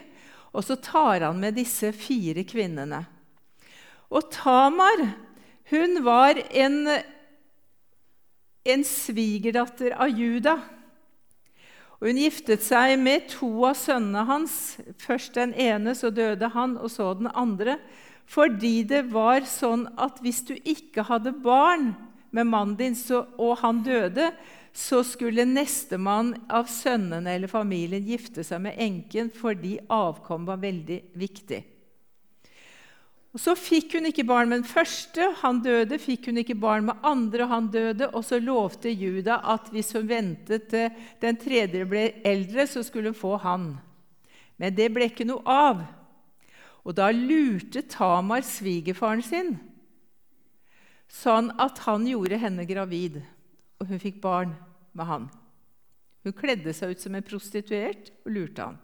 Og 0.51 0.65
så 0.67 0.75
tar 0.81 1.25
han 1.27 1.39
med 1.39 1.57
disse 1.57 1.93
fire 1.95 2.43
kvinnene. 2.47 3.05
Og 4.09 4.29
Tamar 4.33 5.03
hun 5.69 6.01
var 6.05 6.39
en, 6.49 6.81
en 8.65 8.83
svigerdatter 8.85 9.93
av 9.93 10.09
Juda. 10.09 10.57
Og 11.99 12.07
hun 12.09 12.21
giftet 12.21 12.63
seg 12.63 12.95
med 13.01 13.27
to 13.33 13.49
av 13.67 13.75
sønnene 13.77 14.23
hans. 14.29 14.53
Først 15.03 15.35
den 15.35 15.53
ene, 15.53 15.93
så 15.97 16.09
døde 16.15 16.51
han, 16.55 16.77
og 16.79 16.89
så 16.93 17.11
den 17.19 17.29
andre. 17.35 17.77
Fordi 18.29 18.83
det 18.87 19.07
var 19.11 19.43
sånn 19.49 19.87
at 19.99 20.21
hvis 20.23 20.43
du 20.47 20.55
ikke 20.57 21.05
hadde 21.09 21.35
barn 21.43 21.91
med 22.31 22.47
mannen 22.47 22.77
din, 22.79 22.95
så, 22.95 23.25
og 23.41 23.57
han 23.63 23.81
døde, 23.83 24.29
så 24.73 25.01
skulle 25.03 25.47
nestemann 25.49 26.35
av 26.47 26.69
sønnene 26.71 27.33
eller 27.35 27.51
familien 27.51 28.05
gifte 28.05 28.45
seg 28.45 28.61
med 28.63 28.77
enken 28.79 29.31
fordi 29.33 29.79
avkom 29.91 30.45
var 30.47 30.61
veldig 30.61 31.01
viktig. 31.19 31.63
Og 33.29 33.41
Så 33.43 33.53
fikk 33.53 33.93
hun 33.93 34.09
ikke 34.09 34.25
barn 34.25 34.49
med 34.49 34.63
den 34.63 34.69
første, 34.69 35.27
han 35.43 35.59
døde. 35.61 35.99
Fikk 36.01 36.31
hun 36.31 36.41
ikke 36.41 36.57
barn 36.57 36.87
med 36.87 37.05
andre, 37.05 37.45
han 37.45 37.69
døde. 37.69 38.09
Og 38.17 38.25
så 38.25 38.39
lovte 38.41 38.89
Juda 38.89 39.37
at 39.53 39.69
hvis 39.73 39.93
hun 39.93 40.09
ventet 40.09 40.65
til 40.71 40.89
den 41.21 41.37
tredje 41.37 41.85
ble 41.85 42.07
eldre, 42.25 42.65
så 42.65 42.81
skulle 42.85 43.13
hun 43.13 43.19
få 43.19 43.35
han. 43.43 43.69
Men 44.57 44.73
det 44.75 44.89
ble 44.95 45.11
ikke 45.11 45.29
noe 45.29 45.45
av. 45.45 45.85
Og 46.87 46.95
da 46.97 47.11
lurte 47.13 47.83
Tamar 47.85 48.41
svigerfaren 48.47 49.21
sin, 49.21 49.57
sånn 51.09 51.51
at 51.61 51.83
han 51.85 52.07
gjorde 52.07 52.39
henne 52.39 52.65
gravid, 52.69 53.19
og 53.77 53.91
hun 53.91 54.01
fikk 54.01 54.17
barn 54.23 54.55
med 54.97 55.09
han. 55.09 55.27
Hun 56.25 56.35
kledde 56.35 56.73
seg 56.73 56.95
ut 56.95 57.03
som 57.03 57.15
en 57.15 57.25
prostituert 57.25 58.09
og 58.23 58.33
lurte 58.33 58.65
han. 58.71 58.79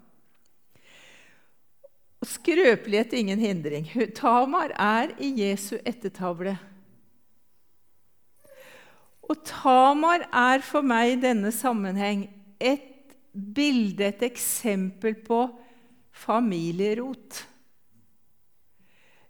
Skrøpelighet 2.45 3.13
ingen 3.17 3.39
hindring. 3.41 3.87
Tamar 4.13 4.69
er 4.77 5.15
i 5.17 5.31
Jesu 5.41 5.79
ettertavle. 5.81 6.53
Og 9.25 9.39
Tamar 9.49 10.27
er 10.29 10.61
for 10.61 10.85
meg 10.85 11.15
i 11.15 11.21
denne 11.23 11.49
sammenheng 11.49 12.27
et 12.61 13.15
bilde, 13.33 14.11
et 14.11 14.21
eksempel 14.29 15.17
på 15.25 15.39
familierot. 16.13 17.41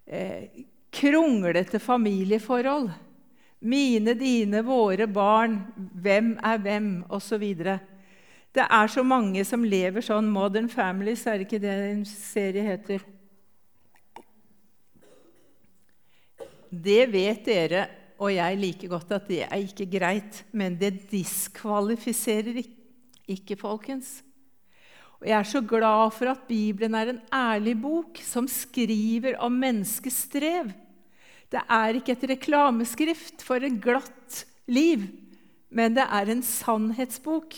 Eh, 0.04 0.52
kronglete 0.92 1.80
familieforhold. 1.80 2.92
Mine, 3.64 4.20
dine, 4.20 4.60
våre 4.68 5.08
barn, 5.08 5.62
hvem 6.04 6.36
er 6.44 6.60
hvem, 6.68 6.92
osv. 7.08 7.48
Det 8.56 8.64
er 8.64 8.88
så 8.88 9.04
mange 9.04 9.44
som 9.44 9.66
lever 9.68 10.04
sånn. 10.06 10.30
Modern 10.32 10.70
Families, 10.72 11.26
er 11.28 11.42
det 11.42 11.50
ikke 11.50 11.60
det 11.60 11.76
en 11.90 12.06
serie 12.08 12.64
heter? 12.64 13.04
Det 16.72 17.04
vet 17.12 17.46
dere 17.48 17.86
og 18.16 18.32
jeg 18.32 18.60
like 18.62 18.88
godt 18.88 19.12
at 19.18 19.28
det 19.28 19.42
er 19.44 19.60
ikke 19.60 19.88
greit, 19.98 20.40
men 20.56 20.78
det 20.80 21.10
diskvalifiserer 21.12 22.62
ikke, 23.28 23.58
folkens. 23.60 24.22
Og 25.20 25.28
Jeg 25.28 25.38
er 25.40 25.50
så 25.50 25.62
glad 25.62 26.12
for 26.16 26.32
at 26.32 26.48
Bibelen 26.48 26.96
er 26.96 27.12
en 27.12 27.22
ærlig 27.34 27.76
bok 27.82 28.20
som 28.24 28.48
skriver 28.48 29.36
om 29.40 29.52
menneskets 29.52 30.28
strev. 30.30 30.72
Det 31.52 31.62
er 31.70 32.00
ikke 32.00 32.16
et 32.16 32.28
reklameskrift 32.36 33.44
for 33.44 33.64
et 33.64 33.80
glatt 33.82 34.46
liv, 34.68 35.08
men 35.70 35.96
det 35.96 36.08
er 36.08 36.32
en 36.32 36.44
sannhetsbok. 36.44 37.56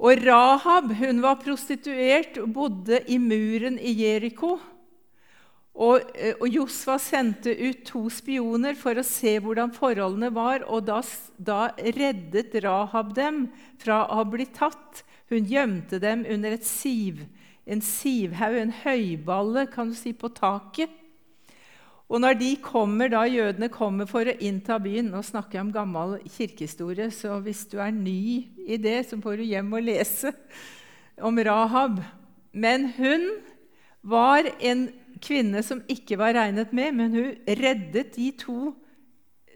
Og 0.00 0.22
Rahab 0.24 0.94
hun 0.96 1.20
var 1.20 1.42
prostituert 1.42 2.38
og 2.40 2.52
bodde 2.56 3.02
i 3.12 3.18
muren 3.20 3.76
i 3.76 3.92
Jeriko. 3.98 4.54
Og, 5.80 6.00
eh, 6.16 6.34
og, 6.40 6.48
Josfa 6.48 6.96
sendte 6.98 7.52
ut 7.52 7.84
to 7.86 8.06
spioner 8.12 8.74
for 8.76 8.96
å 8.96 9.04
se 9.06 9.36
hvordan 9.38 9.72
forholdene 9.76 10.32
var. 10.34 10.64
og 10.68 10.88
Da, 10.88 11.02
da 11.36 11.60
reddet 11.78 12.56
Rahab 12.64 13.14
dem 13.14 13.46
fra 13.80 14.06
å 14.08 14.24
blitt 14.24 14.56
tatt. 14.56 15.04
Hun 15.30 15.46
gjemte 15.46 16.00
dem 16.02 16.24
under 16.28 16.56
et 16.56 16.66
siv, 16.66 17.22
en 17.66 17.80
sivhaug, 17.84 18.56
en 18.58 18.72
høyballe, 18.82 19.68
kan 19.70 19.92
du 19.92 19.94
si, 19.94 20.12
på 20.12 20.32
taket. 20.34 20.90
Og 22.10 22.18
når 22.18 22.40
de 22.40 22.50
kommer, 22.58 23.10
da 23.12 23.22
jødene 23.30 23.68
kommer 23.70 24.08
for 24.10 24.26
å 24.26 24.38
innta 24.42 24.80
byen 24.82 25.12
Nå 25.12 25.22
snakker 25.22 25.60
jeg 25.60 25.66
om 25.68 25.74
gammel 25.74 26.16
kirkehistorie, 26.26 27.06
så 27.14 27.38
hvis 27.44 27.62
du 27.70 27.78
er 27.78 27.94
ny 27.94 28.50
i 28.66 28.78
det, 28.82 29.04
så 29.06 29.18
får 29.22 29.38
du 29.38 29.46
hjem 29.46 29.70
og 29.78 29.86
lese 29.86 30.32
om 31.22 31.38
Rahab. 31.38 32.00
Men 32.50 32.88
hun 32.96 33.28
var 34.02 34.48
en 34.58 34.88
kvinne 35.22 35.62
som 35.62 35.84
ikke 35.90 36.18
var 36.18 36.34
regnet 36.34 36.72
med, 36.74 36.96
men 36.98 37.14
hun 37.14 37.58
reddet 37.60 38.16
de 38.16 38.30
to 38.40 38.72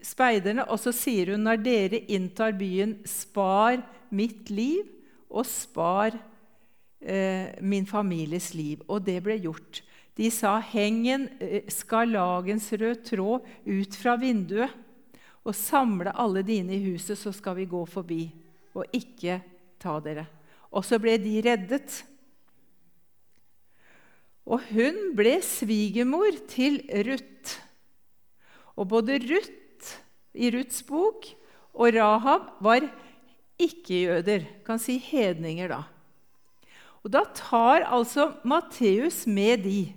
speiderne. 0.05 0.63
Og 0.71 0.79
så 0.79 0.93
sier 0.95 1.33
hun 1.33 1.43
når 1.43 1.59
dere 1.65 2.03
inntar 2.07 2.55
byen, 2.55 2.99
spar 3.09 3.81
mitt 4.15 4.47
liv 4.53 4.85
og 5.27 5.43
spar 5.49 6.15
eh, 7.01 7.51
min 7.59 7.89
families 7.89 8.53
liv. 8.55 8.79
Og 8.87 9.03
det 9.03 9.19
ble 9.25 9.41
gjort. 9.43 9.81
De 10.15 10.31
sa, 10.31 10.59
'Heng 10.59 11.07
en 11.07 11.27
lagens 11.39 11.75
skarlagensrød 11.75 13.03
tråd 13.03 13.43
ut 13.65 13.95
fra 13.95 14.15
vinduet' 14.15 14.71
'og 15.45 15.55
samle 15.55 16.11
alle 16.15 16.41
dine 16.41 16.73
i 16.73 16.83
huset, 16.91 17.17
så 17.17 17.33
skal 17.33 17.55
vi 17.55 17.65
gå 17.65 17.85
forbi 17.85 18.31
og 18.73 18.85
ikke 18.93 19.41
ta 19.79 19.99
dere.' 19.99 20.27
Og 20.71 20.83
så 20.83 20.99
ble 20.99 21.17
de 21.17 21.41
reddet. 21.41 22.03
Og 24.45 24.61
hun 24.71 25.15
ble 25.15 25.39
svigermor 25.41 26.35
til 26.51 26.81
Ruth. 27.07 27.59
Og 28.75 28.87
både 28.91 29.19
Ruth 29.23 29.95
i 30.35 30.51
Ruths 30.51 30.83
bok 30.83 31.25
og 31.73 31.95
Rahab 31.95 32.51
var 32.63 32.83
ikke-jøder, 33.59 34.43
kan 34.67 34.79
si 34.79 34.97
hedninger, 34.99 35.71
da. 35.71 35.83
Og 37.05 37.11
Da 37.13 37.23
tar 37.37 37.85
altså 37.85 38.33
Matteus 38.43 39.25
med 39.27 39.63
de. 39.63 39.93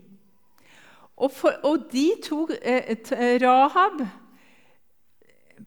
Og, 1.19 1.33
for, 1.35 1.55
og 1.67 1.89
de 1.93 2.13
to 2.23 2.45
eh, 2.63 2.95
eh, 2.95 3.39
Rahab 3.43 4.05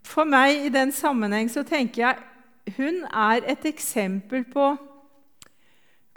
For 0.08 0.24
meg 0.24 0.68
i 0.68 0.72
den 0.72 0.94
sammenheng 0.96 1.52
så 1.52 1.66
tenker 1.68 2.06
jeg 2.06 2.76
hun 2.78 3.02
er 3.10 3.44
et 3.52 3.66
eksempel 3.68 4.46
på 4.48 4.70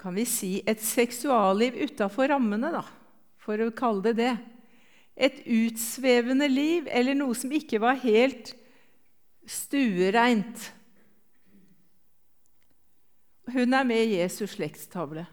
kan 0.04 0.12
vi 0.12 0.26
si, 0.28 0.58
et 0.68 0.82
seksualliv 0.84 1.78
utafor 1.86 2.28
rammene, 2.28 2.68
da, 2.74 2.82
for 3.40 3.56
å 3.64 3.70
kalle 3.72 4.10
det 4.10 4.18
det. 4.18 4.34
Et 5.16 5.38
utsvevende 5.48 6.44
liv, 6.50 6.90
eller 6.92 7.16
noe 7.16 7.32
som 7.32 7.48
ikke 7.56 7.80
var 7.80 7.96
helt 8.02 8.52
stuereint. 9.48 10.66
Hun 13.48 13.72
er 13.72 13.88
med 13.88 14.04
i 14.10 14.18
Jesus 14.18 14.58
slektstavle. 14.58 15.24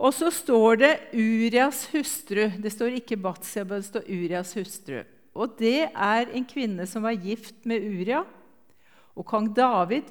Og 0.00 0.14
så 0.16 0.30
står 0.32 0.78
det 0.80 0.92
Urias 1.12 1.84
hustru. 1.92 2.46
Det 2.58 2.72
står 2.72 2.96
ikke 2.98 3.20
Batseba, 3.20 3.78
det 3.78 3.88
står 3.90 4.08
Urias 4.08 4.54
hustru. 4.56 5.02
Og 5.32 5.56
det 5.58 5.88
er 5.88 6.32
en 6.32 6.46
kvinne 6.48 6.86
som 6.88 7.04
var 7.04 7.16
gift 7.16 7.64
med 7.68 7.84
Uria. 7.84 8.22
Og 9.16 9.26
kong 9.28 9.50
David 9.54 10.08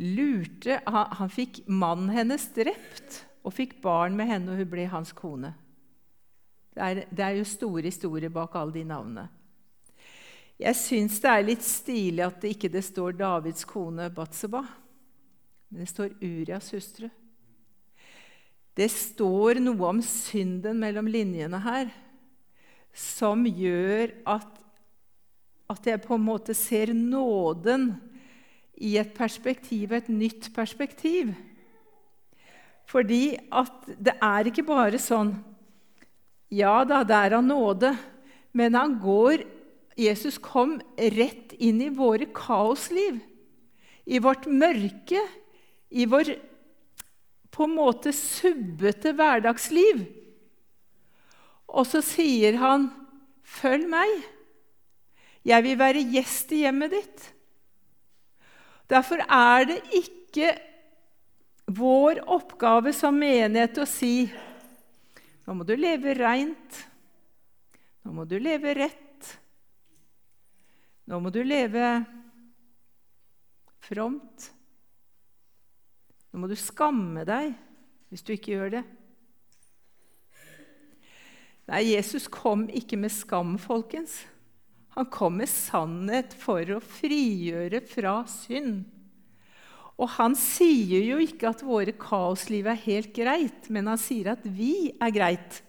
lurte 0.00 0.78
Han, 0.86 1.10
han 1.18 1.32
fikk 1.32 1.60
mannen 1.68 2.08
hennes 2.14 2.46
drept 2.56 3.24
og 3.44 3.54
fikk 3.56 3.78
barn 3.82 4.16
med 4.16 4.28
henne, 4.30 4.52
og 4.52 4.60
hun 4.60 4.70
ble 4.70 4.86
hans 4.88 5.12
kone. 5.16 5.52
Det 6.74 6.82
er, 6.86 7.04
det 7.10 7.24
er 7.24 7.36
jo 7.38 7.46
store 7.48 7.88
historier 7.88 8.32
bak 8.32 8.54
alle 8.56 8.78
de 8.78 8.84
navnene. 8.86 9.26
Jeg 10.60 10.76
syns 10.76 11.16
det 11.22 11.30
er 11.30 11.46
litt 11.46 11.64
stilig 11.64 12.24
at 12.26 12.42
det 12.42 12.52
ikke 12.54 12.68
det 12.72 12.82
står 12.84 13.16
Davids 13.16 13.64
kone 13.68 14.10
Batseba, 14.12 14.60
men 15.70 15.82
det 15.82 15.88
står 15.88 16.18
Urias 16.20 16.68
hustru. 16.74 17.08
Det 18.76 18.88
står 18.92 19.60
noe 19.62 19.88
om 19.90 20.00
synden 20.04 20.78
mellom 20.80 21.08
linjene 21.10 21.60
her 21.64 21.90
som 22.96 23.44
gjør 23.46 24.12
at, 24.28 24.48
at 25.70 25.86
jeg 25.86 26.02
på 26.02 26.16
en 26.16 26.26
måte 26.26 26.54
ser 26.58 26.92
nåden 26.96 27.92
i 28.80 28.96
et 28.98 29.12
perspektiv, 29.14 29.92
et 29.92 30.08
nytt 30.08 30.50
perspektiv. 30.56 31.34
Fordi 32.90 33.36
at 33.52 33.90
det 34.00 34.16
er 34.16 34.50
ikke 34.50 34.66
bare 34.66 35.00
sånn 35.00 35.36
Ja 36.50 36.80
da, 36.82 37.04
det 37.06 37.14
er 37.14 37.36
av 37.36 37.44
nåde, 37.46 37.92
men 38.58 38.74
han 38.74 38.96
går 38.98 39.44
Jesus 40.00 40.38
kom 40.42 40.80
rett 40.98 41.52
inn 41.62 41.78
i 41.84 41.90
våre 41.94 42.26
kaosliv, 42.34 43.20
i 44.02 44.18
vårt 44.18 44.48
mørke, 44.50 45.20
i 45.90 46.06
vår 46.10 46.32
på 47.50 47.66
en 47.66 47.76
måte 47.76 48.12
subbete 48.14 49.12
hverdagsliv. 49.18 50.04
Og 51.70 51.86
så 51.86 52.02
sier 52.02 52.58
han, 52.58 52.90
'Følg 53.42 53.88
meg. 53.90 54.10
Jeg 55.44 55.62
vil 55.62 55.78
være 55.78 56.06
gjest 56.12 56.52
i 56.52 56.62
hjemmet 56.64 56.94
ditt.' 56.94 57.32
Derfor 58.90 59.22
er 59.22 59.64
det 59.64 59.80
ikke 59.94 60.50
vår 61.70 62.22
oppgave 62.26 62.92
som 62.92 63.14
menighet 63.14 63.78
å 63.78 63.86
si 63.86 64.30
nå 65.46 65.54
må 65.58 65.64
du 65.66 65.72
leve 65.74 66.14
reint. 66.14 66.76
Nå 68.06 68.12
må 68.14 68.24
du 68.28 68.36
leve 68.38 68.70
rett. 68.76 69.30
Nå 71.10 71.18
må 71.18 71.32
du 71.34 71.40
leve 71.42 71.88
fromt. 73.82 74.46
Nå 76.30 76.42
må 76.42 76.50
du 76.50 76.56
skamme 76.58 77.24
deg 77.28 77.52
hvis 78.10 78.24
du 78.26 78.34
ikke 78.34 78.54
gjør 78.54 78.74
det. 78.78 78.84
Nei, 81.70 81.84
Jesus 81.92 82.26
kom 82.30 82.64
ikke 82.74 82.98
med 82.98 83.12
skam, 83.14 83.54
folkens. 83.62 84.24
Han 84.96 85.06
kom 85.12 85.36
med 85.38 85.50
sannhet 85.50 86.34
for 86.34 86.66
å 86.74 86.80
frigjøre 86.82 87.82
fra 87.86 88.16
synd. 88.30 88.82
Og 90.00 90.08
han 90.16 90.34
sier 90.38 91.04
jo 91.04 91.20
ikke 91.22 91.52
at 91.52 91.62
våre 91.62 91.94
kaosliv 91.94 92.66
er 92.72 92.84
helt 92.86 93.12
greit, 93.14 93.68
men 93.70 93.90
han 93.90 94.00
sier 94.00 94.32
at 94.32 94.46
vi 94.46 94.90
er 94.96 95.12
greit. 95.14 95.60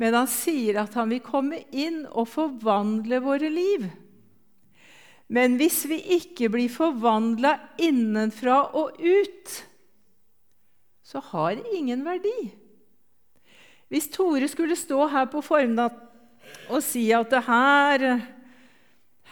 Men 0.00 0.16
han 0.16 0.30
sier 0.32 0.80
at 0.80 0.96
han 0.96 1.12
vil 1.12 1.20
komme 1.22 1.60
inn 1.76 2.06
og 2.08 2.30
forvandle 2.32 3.20
våre 3.22 3.50
liv. 3.52 3.84
Men 5.30 5.54
hvis 5.60 5.84
vi 5.86 6.00
ikke 6.18 6.48
blir 6.50 6.70
forvandla 6.72 7.54
innenfra 7.78 8.64
og 8.74 8.98
ut, 8.98 9.52
så 11.06 11.22
har 11.30 11.54
det 11.58 11.76
ingen 11.76 12.02
verdi. 12.06 12.50
Hvis 13.90 14.10
Tore 14.10 14.48
skulle 14.50 14.78
stå 14.78 15.06
her 15.10 15.26
på 15.30 15.42
formiddagen 15.42 16.06
og 16.70 16.82
si 16.82 17.04
at 17.14 17.32
her, 17.46 18.04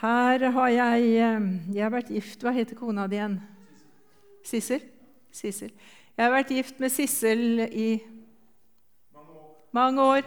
her 0.01 0.45
har 0.55 0.69
jeg 0.71 1.07
eh, 1.19 1.47
Jeg 1.75 1.83
har 1.83 1.91
vært 1.91 2.11
gift 2.15 2.43
Hva 2.43 2.53
heter 2.55 2.79
kona 2.79 3.07
di 3.11 3.17
igjen? 3.19 3.39
Sissel? 4.47 4.85
Sissel. 5.35 5.73
Jeg 6.15 6.25
har 6.25 6.35
vært 6.35 6.53
gift 6.55 6.79
med 6.83 6.95
Sissel 6.95 7.65
i 7.71 7.89
mange 9.75 10.03
år. 10.03 10.23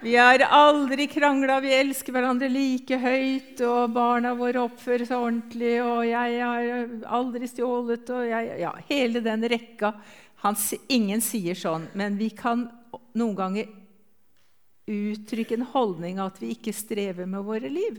Vi 0.00 0.16
har 0.16 0.38
aldri 0.38 1.08
krangla, 1.10 1.56
vi 1.60 1.72
elsker 1.74 2.14
hverandre 2.14 2.46
like 2.52 3.00
høyt, 3.02 3.58
og 3.66 3.90
barna 3.96 4.30
våre 4.38 4.62
oppfører 4.68 5.02
seg 5.08 5.18
ordentlig, 5.18 5.72
og 5.82 6.04
jeg 6.06 6.36
har 6.38 6.92
aldri 7.18 7.48
stjålet 7.50 8.12
og 8.14 8.28
jeg, 8.28 8.52
Ja, 8.62 8.70
hele 8.86 9.22
den 9.24 9.42
rekka. 9.50 9.90
Han, 10.44 10.54
ingen 10.86 11.18
sier 11.24 11.58
sånn, 11.58 11.88
men 11.98 12.14
vi 12.20 12.28
kan 12.30 12.68
noen 13.18 13.34
ganger 13.40 13.66
uttrykke 14.88 15.58
en 15.58 15.66
holdning 15.74 16.22
at 16.22 16.38
vi 16.38 16.52
ikke 16.54 16.72
strever 16.72 17.26
med 17.26 17.42
våre 17.44 17.68
liv 17.68 17.98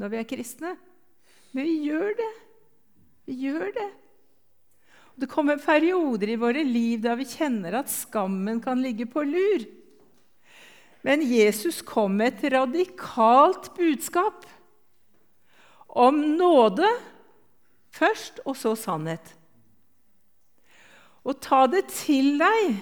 når 0.00 0.14
vi 0.14 0.20
er 0.20 0.30
kristne. 0.30 0.76
Men 1.50 1.66
vi 1.66 1.74
gjør 1.88 2.14
det. 2.22 2.30
Vi 3.26 3.40
gjør 3.48 3.66
det. 3.74 3.88
Det 5.20 5.28
kommer 5.28 5.58
perioder 5.60 6.30
i 6.30 6.38
våre 6.40 6.62
liv 6.64 7.02
da 7.02 7.18
vi 7.18 7.26
kjenner 7.28 7.80
at 7.82 7.90
skammen 7.90 8.62
kan 8.62 8.78
ligge 8.80 9.10
på 9.10 9.26
lur. 9.26 9.66
Men 11.06 11.22
Jesus 11.24 11.80
kom 11.86 12.18
med 12.20 12.34
et 12.34 12.52
radikalt 12.52 13.70
budskap 13.76 14.44
om 15.88 16.20
nåde 16.36 16.88
først, 17.90 18.42
og 18.44 18.56
så 18.58 18.76
sannhet. 18.78 19.32
Å 21.24 21.34
ta 21.36 21.64
det 21.68 21.86
til 21.92 22.36
deg, 22.40 22.76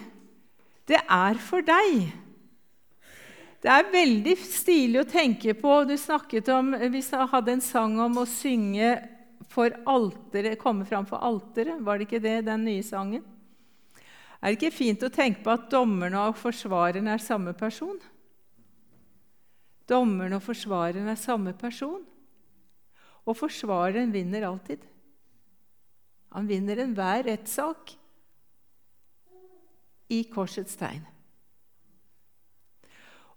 det 0.91 1.01
er 1.03 1.39
for 1.43 1.65
deg. 1.65 2.11
Det 3.59 3.71
er 3.75 3.89
veldig 3.91 4.37
stilig 4.39 5.01
å 5.03 5.09
tenke 5.11 5.55
på 5.59 5.81
Du 5.89 5.97
snakket 5.99 6.47
om, 6.55 6.77
Vi 6.79 7.03
hadde 7.11 7.57
en 7.57 7.65
sang 7.65 7.99
om 7.99 8.21
å 8.23 8.27
synge 8.29 8.93
for 9.51 9.73
alteret, 9.89 10.59
komme 10.61 10.87
fram 10.87 11.07
for 11.09 11.19
alteret. 11.19 11.81
Var 11.83 11.99
det 11.99 12.07
ikke 12.07 12.23
det, 12.23 12.37
den 12.47 12.65
nye 12.69 12.85
sangen? 12.87 13.25
Er 14.39 14.53
det 14.53 14.59
ikke 14.59 14.77
fint 14.77 15.03
å 15.03 15.11
tenke 15.11 15.43
på 15.43 15.51
at 15.51 15.67
dommeren 15.73 16.15
og 16.19 16.37
forsvareren 16.39 17.11
er 17.11 17.23
samme 17.23 17.55
person? 17.59 17.99
Dommeren 19.89 20.37
og 20.37 20.45
forsvareren 20.45 21.09
er 21.11 21.19
samme 21.19 21.55
person. 21.59 22.05
Og 23.27 23.37
forsvareren 23.37 24.13
vinner 24.15 24.47
alltid. 24.47 24.85
Han 26.37 26.49
vinner 26.49 26.85
enhver 26.85 27.25
rettssak 27.27 27.97
i 30.13 30.23
korsets 30.33 30.77
tegn. 30.79 31.03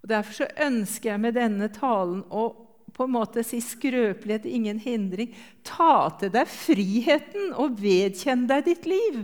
Og 0.02 0.10
Derfor 0.10 0.42
så 0.42 0.50
ønsker 0.66 1.12
jeg 1.12 1.22
med 1.22 1.36
denne 1.38 1.70
talen 1.72 2.22
å 2.30 2.50
på 2.92 3.06
en 3.06 3.14
måte 3.14 3.40
si 3.46 3.56
skrøpelighet, 3.64 4.44
ingen 4.44 4.76
hindring. 4.82 5.30
Ta 5.64 6.10
til 6.20 6.28
deg 6.34 6.50
friheten 6.50 7.54
og 7.56 7.78
vedkjenn 7.80 8.44
deg 8.50 8.66
ditt 8.66 8.88
liv. 8.90 9.22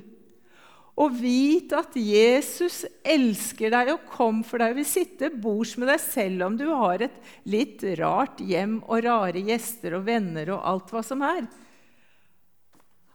Og 0.99 1.15
vit 1.15 1.71
at 1.79 1.95
Jesus 1.95 2.81
elsker 3.07 3.71
deg 3.71 3.93
og 3.93 4.09
kom 4.11 4.41
for 4.47 4.59
deg 4.59 4.75
vil 4.81 4.89
sitte 4.89 5.31
bords 5.31 5.77
med 5.79 5.93
deg 5.93 6.03
selv 6.03 6.49
om 6.49 6.57
du 6.59 6.67
har 6.73 7.05
et 7.07 7.21
litt 7.47 7.85
rart 8.01 8.43
hjem 8.43 8.81
og 8.83 9.05
rare 9.07 9.45
gjester 9.47 9.95
og 10.01 10.09
venner 10.09 10.51
og 10.57 10.65
alt 10.73 10.91
hva 10.91 11.05
som 11.07 11.23
er. 11.23 11.47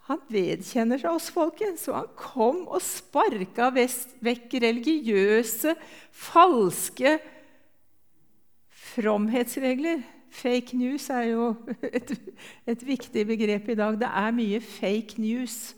Han 0.08 0.24
vedkjenner 0.32 1.00
seg 1.00 1.12
oss, 1.16 1.30
folkens, 1.32 1.86
og 1.88 1.96
han 1.96 2.10
kom 2.20 2.64
og 2.68 2.82
sparka 2.84 3.70
vekk 3.72 4.58
religiøse, 4.64 5.76
falske 6.12 7.18
fromhetsregler. 8.94 10.04
Fake 10.34 10.76
news 10.80 11.08
er 11.14 11.30
jo 11.34 11.54
et, 12.00 12.16
et 12.68 12.84
viktig 12.84 13.28
begrep 13.28 13.72
i 13.72 13.80
dag. 13.80 14.00
Det 14.00 14.12
er 14.24 14.36
mye 14.36 14.60
fake 14.64 15.24
news 15.24 15.74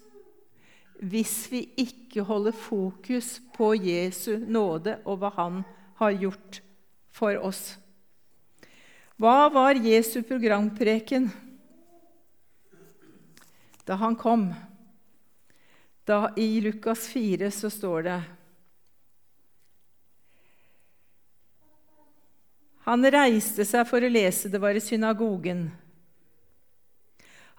hvis 0.99 1.51
vi 1.51 1.65
ikke 1.81 2.23
holder 2.23 2.55
fokus 2.55 3.39
på 3.55 3.73
Jesu 3.75 4.37
nåde 4.39 4.99
og 5.03 5.19
hva 5.21 5.31
han 5.35 5.63
har 5.99 6.15
gjort 6.19 6.61
for 7.15 7.39
oss. 7.39 7.75
Hva 9.15 9.47
var 9.51 9.79
Jesu 9.79 10.21
programpreken 10.27 11.29
da 13.85 13.99
han 14.01 14.15
kom? 14.17 14.49
Da, 16.05 16.33
I 16.37 16.61
Lukas 16.61 17.07
4 17.07 17.51
så 17.51 17.69
står 17.69 18.03
det 18.05 18.17
Han 22.85 23.01
reiste 23.09 23.65
seg 23.65 23.87
for 23.89 24.05
å 24.05 24.09
lese, 24.11 24.49
det 24.53 24.61
var 24.61 24.77
i 24.77 24.83
synagogen. 24.83 25.71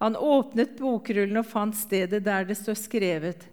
Han 0.02 0.16
åpnet 0.16 0.76
bokrullen 0.78 1.40
og 1.40 1.48
fant 1.48 1.76
stedet 1.76 2.24
der 2.24 2.48
det 2.48 2.58
står 2.58 2.76
skrevet:" 2.80 3.46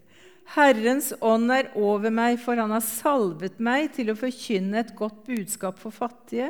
Herrens 0.53 1.13
ånd 1.23 1.47
er 1.55 1.69
over 1.79 2.11
meg, 2.11 2.35
for 2.43 2.59
han 2.59 2.73
har 2.75 2.83
salvet 2.83 3.61
meg 3.63 3.93
til 3.95 4.11
å 4.11 4.17
forkynne 4.19 4.81
et 4.81 4.91
godt 4.95 5.21
budskap 5.29 5.79
for 5.79 5.95
fattige. 5.95 6.49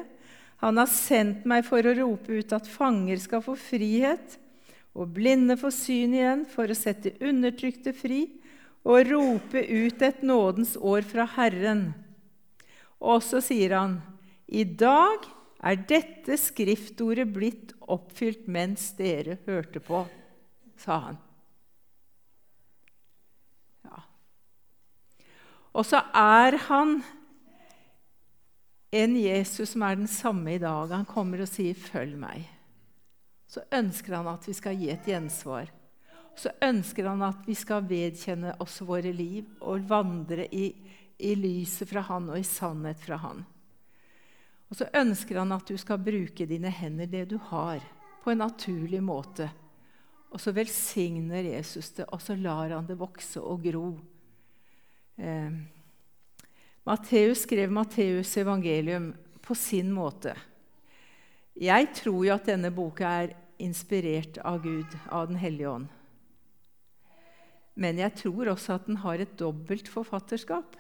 Han 0.64 0.80
har 0.82 0.90
sendt 0.90 1.46
meg 1.46 1.62
for 1.68 1.86
å 1.86 1.94
rope 2.00 2.34
ut 2.34 2.56
at 2.58 2.70
fanger 2.72 3.22
skal 3.22 3.44
få 3.46 3.54
frihet, 3.60 4.40
og 4.98 5.14
blinde 5.14 5.58
få 5.62 5.70
syn 5.74 6.16
igjen, 6.18 6.42
for 6.50 6.66
å 6.66 6.78
sette 6.78 7.14
undertrykte 7.22 7.94
fri, 7.94 8.24
og 8.84 9.12
rope 9.12 9.62
ut 9.62 10.02
et 10.02 10.26
nådens 10.26 10.74
år 10.82 11.06
fra 11.06 11.28
Herren. 11.38 11.92
Og 12.98 13.22
så 13.22 13.44
sier 13.46 13.78
han:" 13.78 14.02
I 14.50 14.64
dag 14.64 15.30
er 15.63 15.84
dette 15.88 16.36
skriftordet 16.39 17.30
blitt 17.32 17.71
oppfylt 17.91 18.49
mens 18.52 18.89
dere 18.97 19.38
hørte 19.45 19.80
på, 19.84 20.04
sa 20.80 20.97
han. 21.06 21.19
Ja. 23.88 24.02
Og 25.71 25.88
så 25.88 26.02
er 26.19 26.60
han 26.67 26.97
en 28.93 29.15
Jesus 29.17 29.71
som 29.73 29.86
er 29.88 29.95
den 29.97 30.12
samme 30.12 30.58
i 30.58 30.62
dag. 30.62 30.91
Han 30.91 31.08
kommer 31.10 31.41
og 31.41 31.49
sier 31.49 31.73
'følg 31.73 32.17
meg'. 32.19 32.49
Så 33.47 33.63
ønsker 33.71 34.15
han 34.15 34.28
at 34.28 34.47
vi 34.47 34.54
skal 34.54 34.76
gi 34.76 34.89
et 34.89 35.06
gjensvar. 35.06 35.71
Så 36.36 36.49
ønsker 36.62 37.08
han 37.08 37.21
at 37.21 37.47
vi 37.47 37.54
skal 37.54 37.86
vedkjenne 37.86 38.56
oss 38.60 38.82
våre 38.82 39.12
liv 39.13 39.45
og 39.62 39.89
vandre 39.89 40.47
i, 40.49 40.73
i 41.19 41.36
lyset 41.36 41.89
fra 41.89 42.02
han 42.02 42.30
og 42.30 42.39
i 42.39 42.43
sannhet 42.43 42.99
fra 42.99 43.17
han. 43.17 43.45
Og 44.74 44.78
så 44.80 44.88
ønsker 44.98 45.38
han 45.38 45.54
at 45.54 45.68
du 45.70 45.76
skal 45.78 46.02
bruke 46.02 46.48
dine 46.50 46.72
hender, 46.74 47.06
det 47.06 47.28
du 47.30 47.36
har, 47.52 47.84
på 48.24 48.32
en 48.32 48.40
naturlig 48.42 49.04
måte. 49.06 49.46
Og 50.34 50.42
så 50.42 50.50
velsigner 50.50 51.46
Jesus 51.46 51.92
det, 51.94 52.08
og 52.10 52.18
så 52.18 52.34
lar 52.34 52.74
han 52.74 52.88
det 52.88 52.98
vokse 52.98 53.38
og 53.38 53.62
gro. 53.68 53.92
Eh, 55.22 55.54
Matteus 56.90 57.44
skrev 57.46 57.70
Matteus' 57.70 58.34
evangelium 58.42 59.12
på 59.46 59.54
sin 59.54 59.92
måte. 59.94 60.34
Jeg 61.54 61.92
tror 61.94 62.24
jo 62.26 62.34
at 62.34 62.50
denne 62.50 62.74
boka 62.74 63.12
er 63.22 63.36
inspirert 63.62 64.40
av 64.42 64.58
Gud, 64.64 64.98
av 65.06 65.30
Den 65.30 65.38
hellige 65.38 65.70
ånd. 65.70 65.92
Men 67.78 68.02
jeg 68.02 68.18
tror 68.26 68.50
også 68.56 68.80
at 68.80 68.90
den 68.90 68.98
har 69.06 69.22
et 69.22 69.38
dobbelt 69.38 69.86
forfatterskap. 69.86 70.74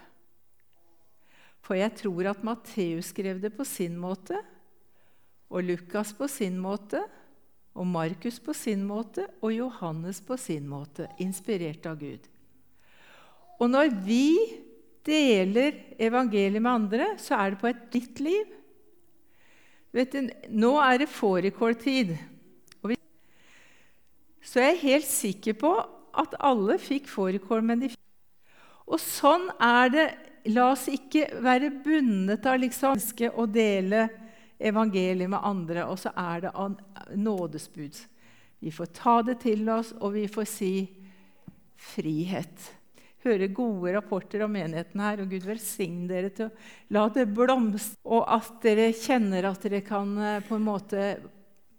For 1.63 1.79
jeg 1.79 1.95
tror 2.01 2.33
at 2.33 2.43
Matteus 2.43 3.13
skrev 3.13 3.39
det 3.41 3.53
på 3.55 3.65
sin 3.67 3.95
måte, 3.99 4.39
og 5.53 5.63
Lukas 5.63 6.11
på 6.17 6.27
sin 6.27 6.57
måte, 6.59 7.03
og 7.73 7.87
Markus 7.89 8.37
på 8.43 8.53
sin 8.53 8.83
måte 8.85 9.25
og 9.41 9.53
Johannes 9.53 10.19
på 10.21 10.37
sin 10.37 10.67
måte, 10.69 11.07
inspirert 11.23 11.85
av 11.89 11.97
Gud. 12.01 12.27
Og 13.61 13.69
når 13.71 13.93
vi 14.05 14.27
deler 15.05 15.77
evangeliet 16.01 16.61
med 16.61 16.71
andre, 16.71 17.07
så 17.21 17.37
er 17.39 17.53
det 17.53 17.61
på 17.61 17.69
et 17.71 17.81
ditt 17.93 18.21
liv. 18.23 18.51
Du, 19.93 20.03
nå 20.49 20.75
er 20.81 21.03
det 21.03 21.09
fårikåltid. 21.13 22.15
Så 24.43 24.61
jeg 24.61 24.73
er 24.73 24.83
helt 24.83 25.09
sikker 25.09 25.55
på 25.57 25.71
at 26.19 26.35
alle 26.43 26.77
fikk 26.81 27.07
fårikål, 27.09 27.71
Og 28.85 28.99
sånn 28.99 29.49
er 29.61 29.89
det 29.89 30.07
La 30.51 30.71
oss 30.73 30.89
ikke 30.91 31.29
være 31.43 31.69
bundet 31.83 32.45
av 32.49 32.59
liksom 32.59 32.99
å 33.39 33.45
dele 33.47 34.07
evangeliet 34.59 35.31
med 35.31 35.39
andre, 35.43 35.85
og 35.87 35.99
så 35.99 36.11
er 36.19 36.43
det 36.43 36.51
nådesbud. 37.15 37.99
Vi 38.63 38.71
får 38.71 38.91
ta 38.95 39.17
det 39.23 39.39
til 39.43 39.67
oss, 39.71 39.93
og 39.99 40.15
vi 40.15 40.27
får 40.31 40.47
si 40.47 40.73
frihet. 41.79 42.69
Høre 43.23 43.47
gode 43.55 43.93
rapporter 43.95 44.43
om 44.43 44.51
menigheten 44.51 44.99
her, 45.03 45.23
og 45.23 45.31
Gud 45.31 45.47
velsigne 45.47 46.09
dere 46.11 46.31
til 46.35 46.49
å 46.49 46.95
la 46.95 47.05
det 47.15 47.27
blomstre, 47.31 47.99
og 48.03 48.27
at 48.27 48.59
dere 48.63 48.91
kjenner 48.95 49.47
at 49.47 49.63
dere 49.63 49.83
kan 49.85 50.11
eh, 50.19 50.41
på 50.43 50.59
en 50.59 50.65
måte, 50.67 51.03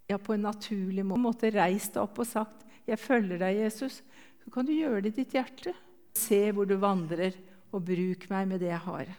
ja, 0.08 0.16
på 0.16 0.36
en 0.36 0.46
naturlig 0.48 1.04
måte 1.04 1.52
reist 1.52 1.96
deg 1.96 2.04
opp 2.04 2.20
og 2.24 2.28
sagt 2.28 2.64
'Jeg 2.84 3.00
følger 3.00 3.38
deg, 3.40 3.56
Jesus'. 3.64 4.02
Så 4.44 4.50
kan 4.52 4.66
du 4.66 4.72
gjøre 4.72 5.00
det 5.00 5.14
i 5.14 5.22
ditt 5.22 5.32
hjerte. 5.32 5.72
Se 6.12 6.52
hvor 6.52 6.68
du 6.68 6.76
vandrer, 6.76 7.32
og 7.74 7.84
bruk 7.86 8.28
meg 8.30 8.48
med 8.48 8.62
det 8.62 8.70
jeg 8.70 8.82
har. 8.86 9.12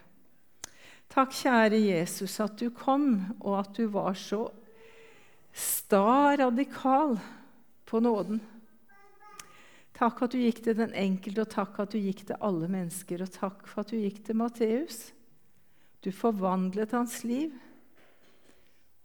Takk, 1.12 1.32
kjære 1.36 1.78
Jesus, 1.78 2.40
at 2.42 2.56
du 2.58 2.70
kom, 2.74 3.36
og 3.40 3.60
at 3.60 3.76
du 3.76 3.86
var 3.92 4.16
så 4.18 4.48
sta 5.56 6.34
radikal 6.36 7.16
på 7.86 8.00
nåden. 8.02 8.40
Takk 9.96 10.26
at 10.26 10.34
du 10.34 10.40
gikk 10.42 10.60
til 10.64 10.76
den 10.76 10.92
enkelte, 10.92 11.46
og 11.46 11.52
takk 11.52 11.78
at 11.80 11.94
du 11.94 12.00
gikk 12.02 12.26
til 12.28 12.40
alle 12.44 12.68
mennesker. 12.68 13.22
Og 13.24 13.32
takk 13.32 13.62
for 13.70 13.80
at 13.84 13.92
du 13.94 13.96
gikk 13.96 14.20
til 14.26 14.36
Matteus. 14.36 14.98
Du 16.04 16.10
forvandlet 16.12 16.92
hans 16.92 17.22
liv, 17.24 17.54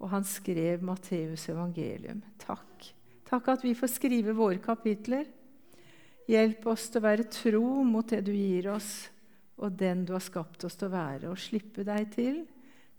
og 0.02 0.10
han 0.12 0.26
skrev 0.28 0.84
Matteus' 0.84 1.48
evangelium. 1.54 2.20
Takk. 2.42 2.90
Takk 3.30 3.48
at 3.54 3.64
vi 3.64 3.72
får 3.78 3.94
skrive 3.94 4.36
våre 4.36 4.60
kapitler. 4.60 5.30
Hjelp 6.28 6.68
oss 6.74 6.90
til 6.92 7.00
å 7.00 7.06
være 7.06 7.30
tro 7.32 7.66
mot 7.88 8.08
det 8.12 8.20
du 8.28 8.34
gir 8.36 8.68
oss, 8.74 9.11
og 9.62 9.78
den 9.78 10.06
du 10.06 10.16
har 10.16 10.24
skapt 10.26 10.66
oss 10.66 10.78
til 10.80 10.90
å 10.90 10.96
være, 10.96 11.30
og 11.32 11.40
slippe 11.40 11.86
deg 11.88 12.10
til 12.16 12.42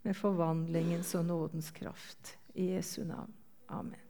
med 0.02 0.18
forvandlingens 0.18 1.14
og 1.18 1.26
nådens 1.28 1.70
kraft. 1.74 2.36
I 2.54 2.72
Jesu 2.74 3.02
navn. 3.08 3.32
Amen. 3.72 4.01